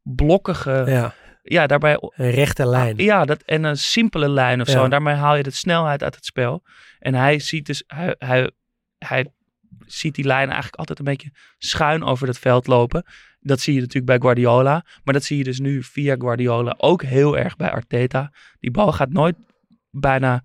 [0.05, 0.85] blokkige...
[0.87, 1.15] Ja.
[1.43, 1.97] Ja, daarbij...
[2.01, 2.97] Een rechte lijn.
[2.97, 4.73] Ja, dat, en een simpele lijn of Ja.
[4.73, 4.85] zo.
[4.85, 6.63] En daarmee haal je de snelheid uit het spel.
[6.99, 7.85] En hij ziet dus...
[7.87, 8.51] Hij, hij,
[8.99, 9.33] hij
[9.87, 13.05] ziet die lijn eigenlijk altijd een beetje schuin over het veld lopen.
[13.41, 14.85] Dat zie je natuurlijk bij Guardiola.
[15.05, 18.33] Maar dat zie je dus nu via Guardiola ook heel erg bij Arteta.
[18.61, 19.37] Die bal gaat nooit
[19.91, 20.43] bijna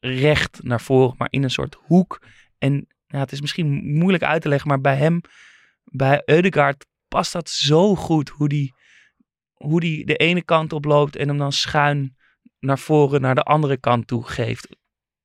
[0.00, 2.22] recht naar voren, maar in een soort hoek.
[2.58, 5.20] En ja, het is misschien moeilijk uit te leggen, maar bij hem,
[5.84, 8.28] bij Eudegaard, past dat zo goed.
[8.28, 8.74] Hoe die,
[9.58, 12.16] hoe die de ene kant op loopt en hem dan schuin
[12.60, 14.68] naar voren naar de andere kant toe geeft.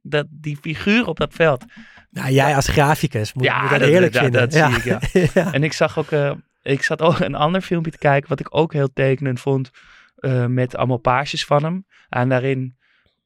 [0.01, 1.65] Dat, die figuur op dat veld.
[2.09, 4.31] Nou, jij als graficus moet, ja, moet dat, dat, vinden.
[4.31, 4.99] Dat, zie ik, ja.
[5.43, 5.53] ja.
[5.53, 6.31] En ik zag ook, uh,
[6.61, 9.71] ik zat ook een ander filmpje te kijken, wat ik ook heel tekenend vond,
[10.19, 11.85] uh, met allemaal paasjes van hem.
[12.09, 12.77] En daarin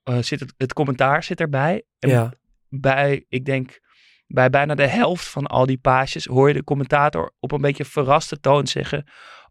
[0.09, 1.83] uh, zit het, het commentaar zit erbij.
[1.99, 2.33] En ja.
[2.69, 3.79] bij, ik denk,
[4.27, 7.85] bij bijna de helft van al die paasjes hoor je de commentator op een beetje
[7.85, 9.05] verraste toon zeggen.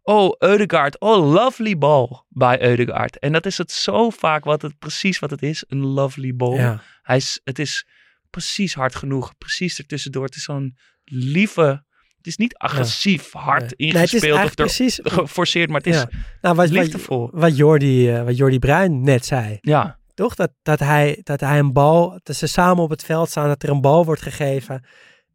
[0.09, 3.19] Oh, Eudegaard, oh, lovely ball bij Eudegaard.
[3.19, 6.55] En dat is het zo vaak wat het precies wat het is, een lovely ball.
[6.55, 6.81] Ja.
[7.01, 7.87] Hij is, het is
[8.29, 10.23] precies hard genoeg, precies ertussendoor.
[10.25, 11.83] Het is zo'n lieve,
[12.17, 13.91] het is niet agressief, hard Nee.
[13.93, 16.05] Nee, ingespeeld of precies- geforceerd, maar het is.
[16.41, 17.29] Nou, wat, liefdevol.
[17.31, 19.57] wat, wat, Jordi, eh, wat Jordi Bruin net zei.
[19.61, 20.35] Ja, Toch?
[20.35, 23.63] Dat, dat, hij, dat hij een bal, dat ze samen op het veld staan, dat
[23.63, 24.85] er een bal wordt gegeven.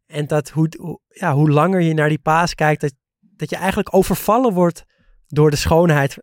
[0.05, 2.93] En dat hoe, hoe- ja, hoe langer je naar die paas kijkt, dat,
[3.35, 4.83] dat je eigenlijk overvallen wordt
[5.27, 6.17] door de schoonheid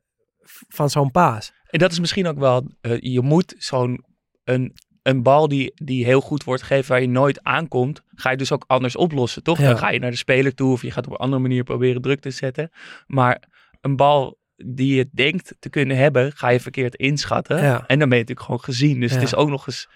[0.68, 1.52] van zo'n paas.
[1.70, 4.04] En dat is misschien ook wel, eh, je moet zo'n
[4.44, 8.36] een, een bal die, die heel goed wordt gegeven waar je nooit aankomt, ga je
[8.36, 9.58] dus ook anders oplossen, toch?
[9.58, 9.68] Ja.
[9.68, 12.02] Dan ga je naar de speler toe of je gaat op een andere manier proberen
[12.02, 12.70] druk te zetten.
[13.06, 13.42] Maar
[13.80, 17.62] een bal die je denkt te kunnen hebben, ga je verkeerd inschatten.
[17.62, 17.86] Ja.
[17.86, 19.00] En dan ben je natuurlijk gewoon gezien.
[19.00, 19.88] Dus het is ook nog eens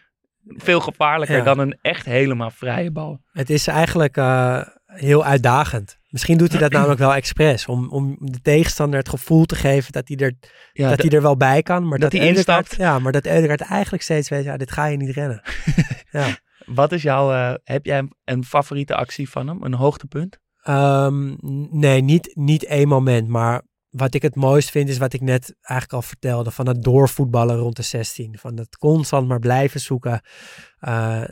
[0.47, 3.21] veel gevaarlijker dan een echt helemaal vrije bal.
[3.33, 4.61] Het is eigenlijk eh,
[4.95, 5.99] heel uitdagend.
[6.09, 7.67] Misschien doet hij dat namelijk wel expres.
[7.67, 10.35] Om, om de tegenstander het gevoel te geven dat hij er,
[10.73, 11.89] Ja, dat hij er wel bij kan.
[11.89, 12.77] Maar dat dat, hij instapt.
[12.77, 15.43] Ja, maar dat Eudegaard eigenlijk steeds weet, ja, dit ga je niet rennen.
[16.11, 16.39] ja.
[16.65, 19.63] Wat is jouw, eh, heb jij een, een favoriete actie van hem?
[19.63, 20.39] Een hoogtepunt?
[20.63, 21.35] Ehm,
[21.71, 23.29] nee, niet, niet één moment.
[23.29, 26.51] Maar wat ik het mooist vind, is wat ik net eigenlijk al vertelde.
[26.51, 28.39] Van het doorvoetballen rond de 16.
[28.39, 30.21] Van het constant maar blijven zoeken
[30.79, 31.23] eh,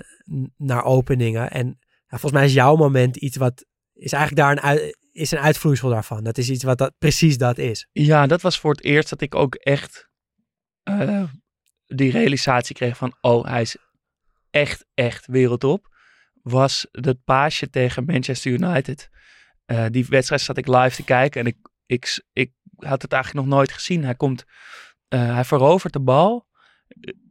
[0.57, 1.51] naar openingen.
[1.51, 1.79] En
[2.19, 3.65] volgens mij is jouw moment iets wat...
[3.93, 6.25] Is eigenlijk daar een, is een uitvloeisel daarvan.
[6.25, 7.89] Dat is iets wat dat, precies dat is.
[7.93, 10.11] Ja, dat was voor het eerst dat ik ook echt
[10.83, 11.25] eh,
[11.87, 13.77] die realisatie kreeg van, oh, hij is
[14.51, 15.91] echt, echt wereldtop.
[16.43, 19.11] Was het paasje tegen Manchester United.
[19.65, 21.57] Eh, die wedstrijd zat ik live te kijken en ik,
[21.87, 24.05] ik, ik had het eigenlijk nog nooit gezien.
[24.05, 24.45] Hij komt,
[25.09, 26.47] eh, hij verovert de bal,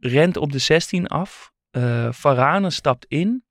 [0.00, 1.52] rent op de 16 af.
[1.70, 3.44] eh Varane stapt in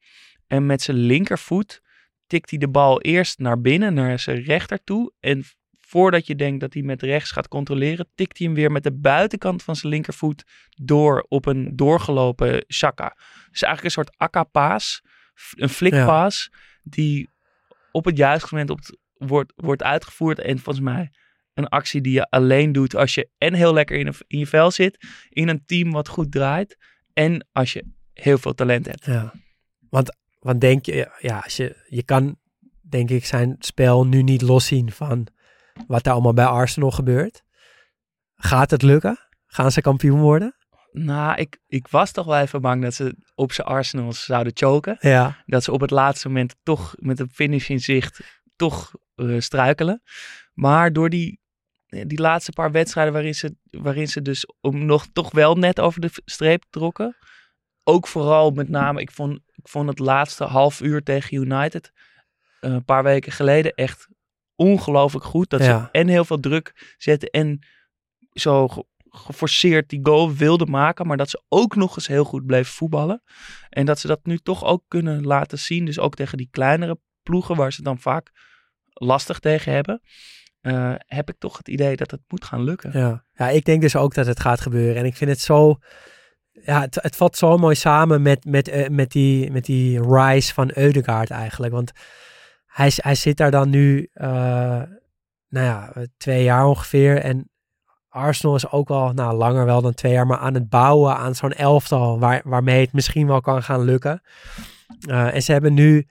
[0.52, 1.82] en met zijn linkervoet
[2.28, 5.14] tikt hij de bal eerst naar binnen, naar zijn rechter toe.
[5.20, 5.44] En
[5.80, 8.94] voordat je denkt dat hij met rechts gaat controleren, tikt hij hem weer met de
[8.94, 13.18] buitenkant van zijn linkervoet door op een doorgelopen Shaka.
[13.50, 15.02] Dus eigenlijk een soort akka-paas,
[15.56, 16.50] een flikpaas,
[16.84, 17.30] die
[17.92, 20.40] op het juiste moment op het, wordt, wordt uitgevoerd.
[20.40, 21.12] En volgens mij
[21.54, 24.48] een actie die je alleen doet als je en heel lekker in, een, in je
[24.48, 26.78] vel zit, in een team wat goed draait,
[27.14, 29.06] en als je heel veel talent hebt.
[29.06, 29.34] Ja.
[29.90, 32.40] Want, want denk je, ja, als je, je kan
[32.82, 35.28] denk ik zijn spel nu niet loszien van
[35.88, 37.44] wat er allemaal bij Arsenal gebeurt.
[38.36, 39.20] Gaat het lukken?
[39.46, 40.56] Gaan ze kampioen worden?
[40.92, 44.98] Nou, ik, ik was toch wel even bang dat ze op zijn Arsenals zouden choken.
[45.00, 45.44] Ja.
[45.46, 50.02] Dat ze op het laatste moment toch met een finish in zicht toch eh, struikelen.
[50.54, 51.40] Maar door die,
[51.86, 55.80] eh, die laatste paar wedstrijden waarin ze, waarin ze dus om nog toch wel net
[55.80, 57.18] over de streep trokken.
[57.84, 61.92] Ook vooral met name, ik vond, ik vond het laatste half uur tegen United
[62.60, 64.08] eh, een paar weken geleden echt
[64.56, 65.50] ongelooflijk goed.
[65.50, 65.80] Dat Ja.
[65.84, 67.60] ze en heel veel druk zetten en
[68.32, 71.08] zo ge- geforceerd die goal wilden maken.
[71.08, 73.24] Maar dat ze ook nog eens heel goed bleven voetballen.
[73.70, 75.86] En dat ze dat nu toch ook kunnen laten zien.
[75.86, 78.32] Dus ook tegen die kleinere ploegen waar ze dan vaak
[78.94, 80.02] lastig tegen hebben.
[80.62, 83.00] eh, heb ik toch het idee dat het moet gaan lukken.
[83.00, 83.26] Ja.
[83.34, 84.96] ja, ik denk dus ook dat het gaat gebeuren.
[84.96, 85.78] En ik vind het zo.
[86.52, 90.72] Ja, het, valt zo mooi samen met, met, eh, met, die, met die rise van
[90.74, 91.74] Eudegaard eigenlijk.
[91.74, 91.92] Want
[92.66, 94.30] hij, hij zit daar dan nu, eh,
[95.50, 97.18] nou ja, twee jaar ongeveer.
[97.18, 97.50] En
[98.10, 101.36] Arsenal is ook al, nou langer wel dan twee jaar, maar aan het bouwen aan
[101.36, 104.22] zo'n elftal waar, waarmee het misschien wel kan gaan lukken.
[105.08, 106.08] Eh, en ze hebben nu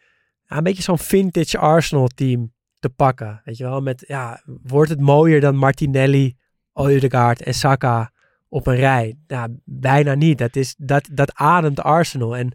[0.46, 3.40] een beetje zo'n vintage Arsenal team te pakken.
[3.44, 6.36] Weet je wel, met ja, wordt het mooier dan Martinelli,
[6.72, 8.12] Odegaard en Saka
[8.50, 9.16] op een rij?
[9.26, 10.38] Ja, bijna niet.
[10.38, 12.36] Dat, is, dat, dat ademt Arsenal.
[12.36, 12.52] En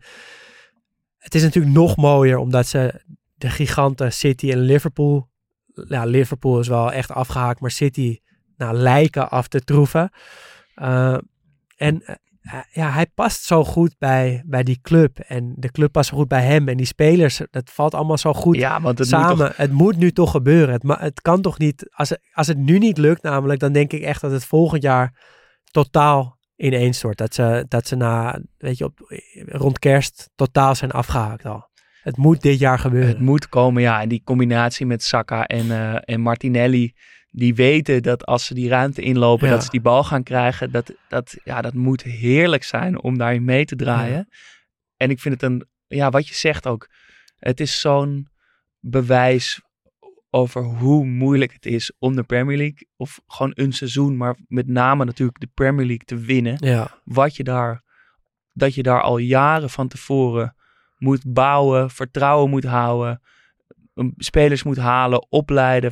[1.17, 3.01] het is natuurlijk nog mooier omdat ze
[3.35, 5.29] de giganten City en Liverpool,
[5.87, 8.19] ja, Liverpool is wel echt afgehaakt, maar City
[8.57, 10.09] nou, lijken af te troeven.
[10.75, 11.17] Eh,
[11.77, 12.15] en eh,
[12.71, 15.19] ja, hij past zo goed bij, bij die club.
[15.19, 16.67] En de club past zo goed bij hem.
[16.67, 19.47] En die spelers, dat valt allemaal zo goed Ja, want het moet samen.
[19.47, 20.73] toch- Het moet nu toch gebeuren.
[20.73, 21.89] Het, het kan toch niet.
[21.93, 24.81] Als het, als het nu niet lukt, namelijk, dan denk ik echt dat het volgend
[24.81, 25.33] jaar
[25.75, 27.17] totaal ineenstort.
[27.17, 28.99] Dat ze, dat ze na, weet je, op,
[29.45, 31.69] rond kerst totaal zijn afgehaakt al.
[32.01, 33.09] Het moet dit jaar gebeuren.
[33.09, 34.01] Het moet komen, ja.
[34.01, 36.93] En die combinatie met Saka en, eh, en Martinelli.
[37.29, 39.53] Die weten dat als ze die ruimte inlopen, Ja.
[39.53, 40.71] dat ze die bal gaan krijgen.
[40.71, 44.27] Dat, dat, ja, dat moet heerlijk zijn om daarin mee te draaien.
[44.97, 46.89] En ik vind het een, ja, wat je zegt ook.
[47.37, 48.27] Het is zo'n
[48.79, 49.61] bewijs
[50.35, 54.67] over hoe moeilijk het is om de Premier League, of gewoon een seizoen, maar met
[54.67, 56.57] name natuurlijk de Premier League te winnen.
[56.59, 56.99] Ja.
[57.03, 57.83] Wat je daar,
[58.53, 60.55] dat je daar al jaren van tevoren
[60.97, 63.21] moet bouwen, vertrouwen moet houden,
[64.17, 65.91] spelers moet halen, opleiden.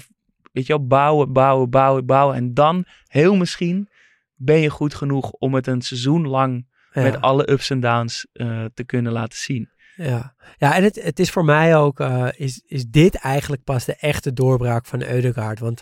[0.51, 2.35] Weet je wel, bouwen, bouwen, bouwen, bouwen.
[2.35, 3.89] En dan, heel misschien,
[4.35, 7.01] ben je goed genoeg om het een seizoen lang Ja.
[7.01, 9.69] met alle ups en downs eh, te kunnen laten zien.
[9.95, 13.85] Ja, ja en het, het is voor mij ook, uh, is, is dit eigenlijk pas
[13.85, 15.59] de echte doorbraak van Eudegaard.
[15.59, 15.81] Want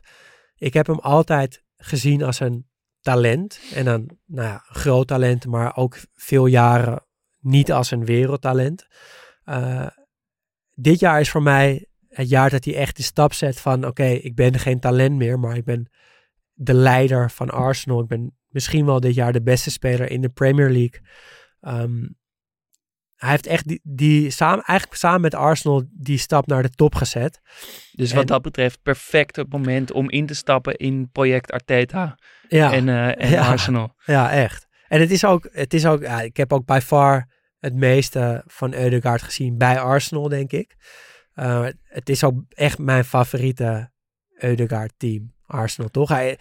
[0.56, 2.70] ik heb hem altijd gezien als een
[3.02, 3.60] talent.
[3.74, 7.06] En dan, nou ja, een groot talent, maar ook veel jaren
[7.40, 8.88] niet als een wereldtalent.
[9.46, 9.88] Uh,
[10.74, 14.06] dit jaar is voor mij het jaar dat hij echt de stap zet van oké,
[14.06, 15.92] ik ben geen talent meer, maar ik ben
[16.54, 18.02] de leider van Arsenal.
[18.02, 21.02] Ik ben misschien wel dit jaar de beste speler in de Premier League.
[21.62, 22.20] Um,
[23.22, 26.96] hij heeft echt die, die samen, eigenlijk samen met Arsenal die stap naar de top
[26.96, 27.40] gezet.
[27.92, 32.18] Dus wat dat betreft, perfect het moment om in te stappen in project Arteta
[32.48, 33.94] ja, en, uh, en ja, Arsenal.
[34.06, 34.68] Ja, echt.
[34.88, 38.44] En het is ook, het is ook ja, ik heb ook by far het meeste
[38.46, 40.76] van Eudegaard gezien bij Arsenal, denk ik.
[41.36, 43.92] Uh, het is ook echt mijn favoriete
[44.38, 46.10] Eudegaard team, Arsenal, toch?
[46.10, 46.40] Hij,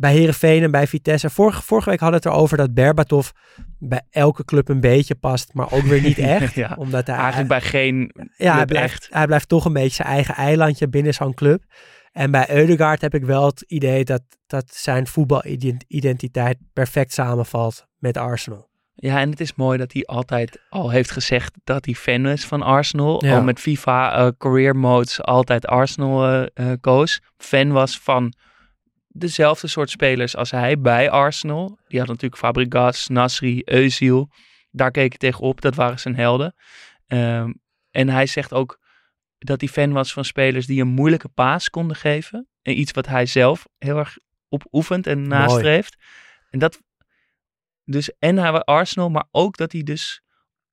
[0.00, 1.30] bij Herenveen en bij Vitesse.
[1.30, 3.28] Vorige, vorige week hadden we het erover dat Berbatov
[3.78, 6.54] bij elke club een beetje past, maar ook weer niet echt.
[6.54, 9.08] ja, omdat hij eigenlijk bij geen ja, hij blijft, echt.
[9.12, 11.62] hij blijft toch een beetje zijn eigen eilandje binnen zo'n club.
[12.12, 18.16] En bij Eudegaard heb ik wel het idee dat, dat zijn voetbalidentiteit perfect samenvalt met
[18.16, 18.68] Arsenal.
[18.94, 22.44] Ja, en het is mooi dat hij altijd al heeft gezegd dat hij fan is
[22.44, 23.24] van Arsenal.
[23.24, 23.36] Ja.
[23.36, 27.20] Al met FIFA uh, career modes altijd Arsenal uh, uh, koos.
[27.36, 28.34] Fan was van
[29.20, 31.78] dezelfde soort spelers als hij bij Arsenal.
[31.88, 34.34] Die had natuurlijk Fabregas, Nasri, Özil.
[34.70, 35.60] Daar keek ik tegenop.
[35.60, 36.54] Dat waren zijn helden.
[37.06, 37.60] Um,
[37.90, 38.80] en hij zegt ook
[39.38, 42.48] dat hij fan was van spelers die een moeilijke paas konden geven.
[42.62, 44.16] En iets wat hij zelf heel erg
[44.48, 45.96] op oefent en nastreeft.
[46.50, 46.80] En dat
[47.84, 50.22] dus en hij was Arsenal, maar ook dat hij dus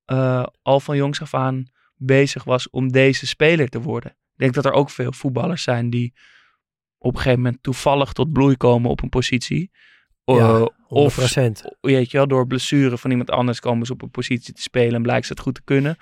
[0.06, 4.12] uh, al van jongs af aan bezig was om deze speler te worden.
[4.12, 6.14] Ik denk dat er ook veel voetballers zijn die
[6.98, 9.72] op een gegeven moment toevallig tot bloei komen op een positie.
[10.24, 10.88] Ja, 100%.
[10.88, 11.16] of
[11.82, 14.94] weet je wel, door blessure van iemand anders komen ze op een positie te spelen
[14.94, 15.98] en blijkt ze het goed te kunnen.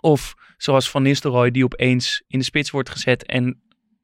[0.00, 3.60] Of zoals Van Nistelrooy die opeens in de spits wordt gezet en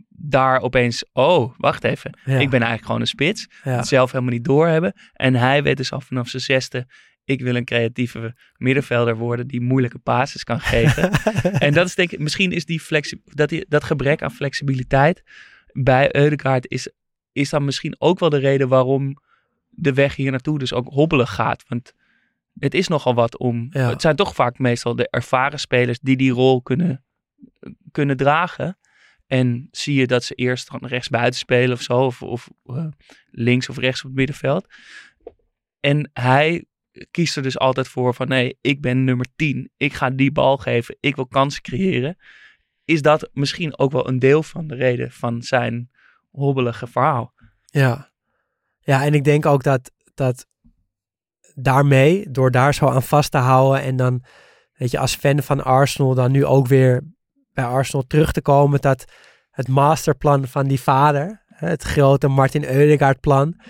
[0.09, 2.19] daar opeens, oh, wacht even.
[2.25, 2.39] Ja.
[2.39, 3.49] Ik ben eigenlijk gewoon een spits.
[3.65, 3.77] Ja.
[3.77, 4.93] Het zelf helemaal niet doorhebben.
[5.13, 6.87] En hij weet dus al vanaf zijn zesde,
[7.25, 11.11] ik wil een creatieve middenvelder worden die moeilijke passes kan geven.
[11.67, 15.23] en dat is denk ik, misschien is die flexi dat, die, dat gebrek aan flexibiliteit
[15.83, 16.91] bij Eudegaard is,
[17.33, 19.17] is dan misschien ook wel de reden waarom
[19.69, 21.65] de weg hier naartoe dus ook hobbelig gaat.
[21.69, 21.95] Want
[22.59, 23.89] het is nogal wat om, ja.
[23.89, 27.05] het zijn toch vaak meestal de ervaren spelers die die rol kunnen,
[27.91, 28.79] kunnen dragen.
[29.27, 32.87] En zie je dat ze eerst dan rechts buiten spelen of zo, of, of uh,
[33.31, 34.67] links of rechts op het middenveld.
[35.81, 36.65] En hij
[37.11, 39.71] kiest er dus altijd voor van nee, ik ben nummer 10.
[39.77, 40.97] Ik ga die bal geven.
[41.01, 42.17] Ik wil kansen creëren.
[42.89, 45.91] Is dat misschien ook wel een deel van de reden van zijn
[46.31, 47.33] hobbelige verhaal?
[47.65, 48.11] Ja,
[48.81, 50.47] ja en ik denk ook dat, dat
[51.55, 54.25] daarmee, door daar zo aan vast te houden en dan,
[54.77, 57.03] weet je, als fan van Arsenal dan nu ook weer
[57.53, 59.05] bij Arsenal terug te komen dat
[59.51, 63.61] het masterplan van die vader, het grote Martin Eudegaard plan,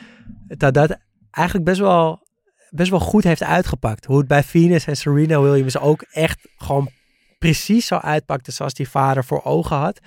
[0.47, 0.99] dat dat
[1.31, 2.27] eigenlijk best wel,
[2.71, 4.05] best wel goed heeft uitgepakt.
[4.05, 6.97] Hoe het bij Venus en Serena Williams ook echt gewoon
[7.39, 10.01] precies zo uitpakte zoals die vader voor ogen had.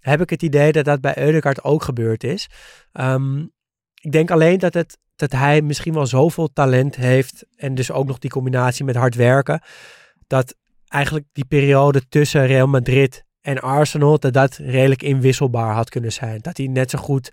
[0.00, 2.48] Heb ik het idee dat dat bij Eudegaard ook gebeurd is.
[2.92, 3.52] Um,
[4.00, 8.06] ik denk alleen dat, het, dat hij misschien wel zoveel talent heeft en dus ook
[8.06, 9.62] nog die combinatie met hard werken,
[10.26, 10.54] dat
[10.88, 16.38] eigenlijk die periode tussen Real Madrid en Arsenal, dat dat redelijk inwisselbaar had kunnen zijn.
[16.40, 17.32] Dat hij net zo goed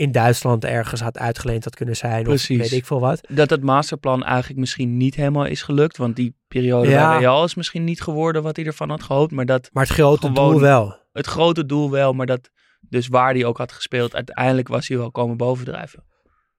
[0.00, 2.22] in Duitsland ergens had uitgeleend had kunnen zijn.
[2.22, 2.56] Precies.
[2.56, 3.20] Of weet ik veel wat.
[3.28, 5.96] Dat het masterplan eigenlijk misschien niet helemaal is gelukt.
[5.96, 7.10] Want die periode ja.
[7.10, 9.32] bij Real is misschien niet geworden wat hij ervan had gehoopt.
[9.32, 10.98] Maar, dat maar het grote gewoon, doel wel.
[11.12, 14.96] Het grote doel wel, maar dat dus waar hij ook had gespeeld, uiteindelijk was hij
[14.96, 16.04] wel komen bovendrijven.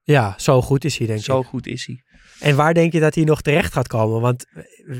[0.02, 1.44] Ja, zo goed is hij denk zo ik.
[1.44, 2.02] Zo goed is hij.
[2.40, 4.20] En waar denk je dat hij nog terecht gaat komen?
[4.20, 4.46] Want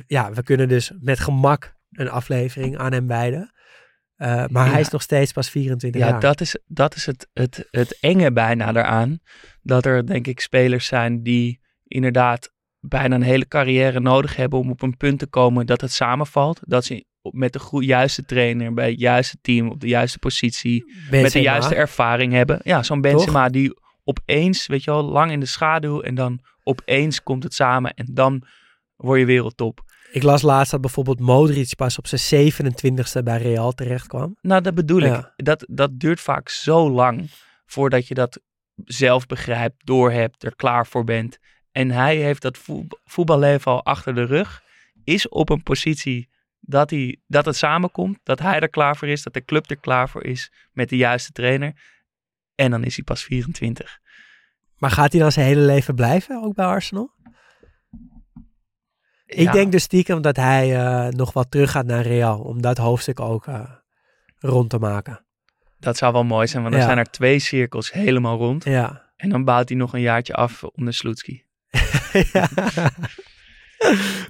[0.06, 3.51] ja, we kunnen dus met gemak een aflevering aan hem wijden.
[4.22, 4.72] Uh, maar ja.
[4.72, 6.14] hij is nog steeds pas 24 ja, jaar.
[6.14, 9.18] Ja, dat is, dat is het, het, het enge bijna daaraan.
[9.62, 14.70] Dat er denk ik spelers zijn die inderdaad bijna een hele carrière nodig hebben om
[14.70, 16.60] op een punt te komen dat het samenvalt.
[16.62, 20.84] Dat ze met de goede, juiste trainer, bij het juiste team, op de juiste positie,
[20.84, 21.22] Benzema.
[21.22, 22.60] met de juiste ervaring hebben.
[22.62, 23.52] Ja, zo'n Benzema Toch?
[23.52, 27.94] die opeens, weet je wel, lang in de schaduw en dan opeens komt het samen
[27.94, 28.46] en dan
[28.96, 29.91] word je wereldtop.
[30.12, 34.36] Ik las laatst dat bijvoorbeeld Modric pas op zijn 27ste bij Real terecht kwam.
[34.40, 35.32] Nou, dat bedoel ja.
[35.36, 35.44] ik.
[35.44, 37.30] Dat, dat duurt vaak zo lang
[37.66, 38.40] voordat je dat
[38.84, 41.38] zelf begrijpt, doorhebt, er klaar voor bent.
[41.70, 42.58] En hij heeft dat
[43.04, 44.62] voetballeven al achter de rug.
[45.04, 46.28] Is op een positie
[46.60, 48.18] dat, hij, dat het samenkomt.
[48.22, 49.22] Dat hij er klaar voor is.
[49.22, 50.52] Dat de club er klaar voor is.
[50.72, 51.72] Met de juiste trainer.
[52.54, 53.98] En dan is hij pas 24.
[54.76, 57.10] Maar gaat hij dan zijn hele leven blijven, ook bij Arsenal?
[59.32, 59.52] Ik Ja.
[59.52, 62.38] denk dus stiekem dat hij eh, nog wat terug gaat naar Real.
[62.38, 63.60] Om dat hoofdstuk ook eh,
[64.38, 65.24] rond te maken.
[65.78, 66.88] Dat zou wel mooi zijn, want dan Ja.
[66.90, 68.64] zijn er twee cirkels helemaal rond.
[68.64, 69.10] Ja.
[69.16, 71.44] En dan bouwt hij nog een jaartje af onder Sloetski.
[72.32, 72.48] Ja.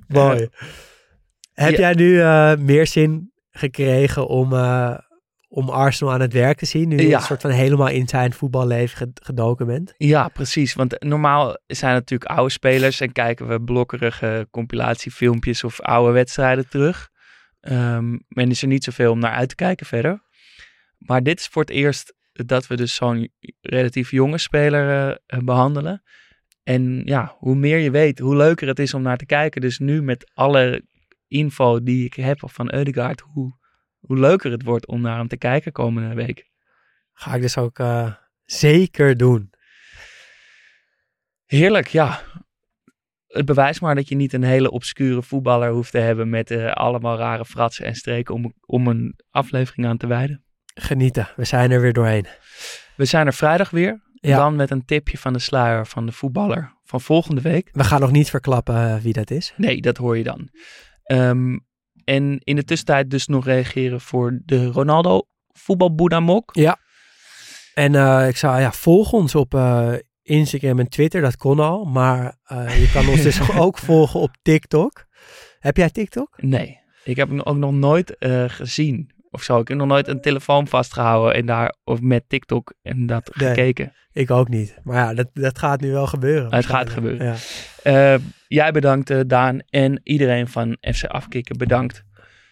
[0.08, 0.48] Mooi.
[1.52, 4.52] Heb jij nu eh, meer zin gekregen om,
[5.54, 6.88] om Arsenal aan het werk te zien?
[6.88, 7.16] Nu Ja.
[7.16, 9.94] een soort van helemaal in zijn voetballeven ged- gedoken bent?
[9.96, 10.74] Ja, precies.
[10.74, 16.68] Want normaal zijn het natuurlijk oude spelers en kijken we blokkerige compilatiefilmpjes of oude wedstrijden
[16.68, 17.10] terug.
[17.60, 20.22] Ehm en is er niet zoveel om naar uit te kijken verder.
[20.98, 26.02] Maar dit is voor het eerst dat we dus zo'n relatief jonge speler eh, behandelen.
[26.62, 29.60] En ja, hoe meer je weet, hoe leuker het is om naar te kijken.
[29.60, 30.84] Dus nu met alle
[31.28, 33.60] info die ik heb van Eudegaard, hoe,
[34.06, 36.50] hoe leuker het wordt om naar hem te kijken komende week.
[37.12, 38.12] Ga ik dus ook eh,
[38.44, 39.50] zeker doen.
[41.46, 42.20] Heerlijk, ja.
[43.26, 46.72] Het bewijst maar dat je niet een hele obscure voetballer hoeft te hebben met eh,
[46.72, 50.44] allemaal rare fratsen en streken om, om een aflevering aan te wijden.
[50.74, 51.28] Genieten.
[51.36, 52.26] We zijn er weer doorheen.
[52.96, 54.00] We zijn er vrijdag weer.
[54.14, 54.36] Ja.
[54.36, 57.68] Dan met een tipje van de sluier van de voetballer van volgende week.
[57.72, 59.52] We gaan nog niet verklappen eh, wie dat is.
[59.56, 60.48] Nee, dat hoor je dan.
[61.02, 61.58] Ehm,
[62.04, 65.22] en in de tussentijd dus nog reageren voor de Ronaldo
[65.52, 66.50] voetbalboedamok.
[66.54, 66.78] Ja.
[67.74, 69.92] En eh, ik zou, ja, volg ons op eh,
[70.22, 71.84] Instagram en Twitter, dat kon al.
[71.84, 75.06] Maar eh, je kan ons dus ook volgen op TikTok.
[75.58, 76.42] Heb jij TikTok?
[76.42, 79.10] Nee, ik heb hem ook nog nooit gezien.
[79.34, 83.06] Of zo, ik heb nog nooit een telefoon vastgehouden en daar of met TikTok en
[83.06, 83.48] dat Nee.
[83.48, 83.92] gekeken.
[84.12, 84.78] Ik ook niet.
[84.84, 86.54] Maar ja, dat, dat gaat nu wel gebeuren.
[86.54, 87.26] Het gaat gebeuren.
[87.26, 87.34] Ja.
[88.14, 92.04] Eh, jij bedankt eh, Daan en iedereen van FC Afkikken bedankt.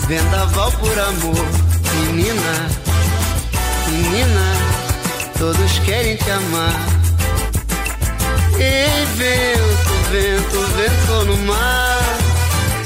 [0.08, 1.46] Vendaval por amor,
[1.94, 2.70] menina,
[3.88, 4.46] menina,
[5.38, 6.99] todos querem te amar.
[8.62, 12.18] Ei, vento, vento, vento no mar,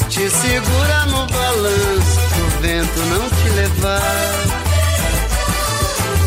[0.08, 4.44] te segura no balanço, pro vento não te levar.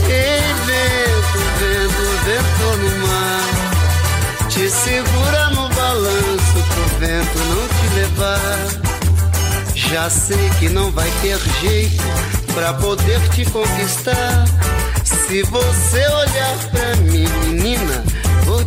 [0.08, 8.86] Ei, vento, vento, vento no mar, te segura no balanço, pro vento não te levar.
[9.76, 12.02] Já sei que não vai ter jeito
[12.52, 14.44] pra poder te conquistar.
[15.04, 17.95] Se você olhar pra mim, menina,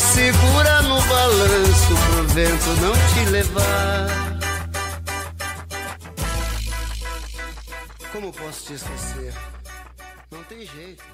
[0.00, 4.08] Segura no balanço pro vento não te levar.
[8.10, 9.34] Como posso te esquecer?
[10.30, 11.04] Não tem jeito.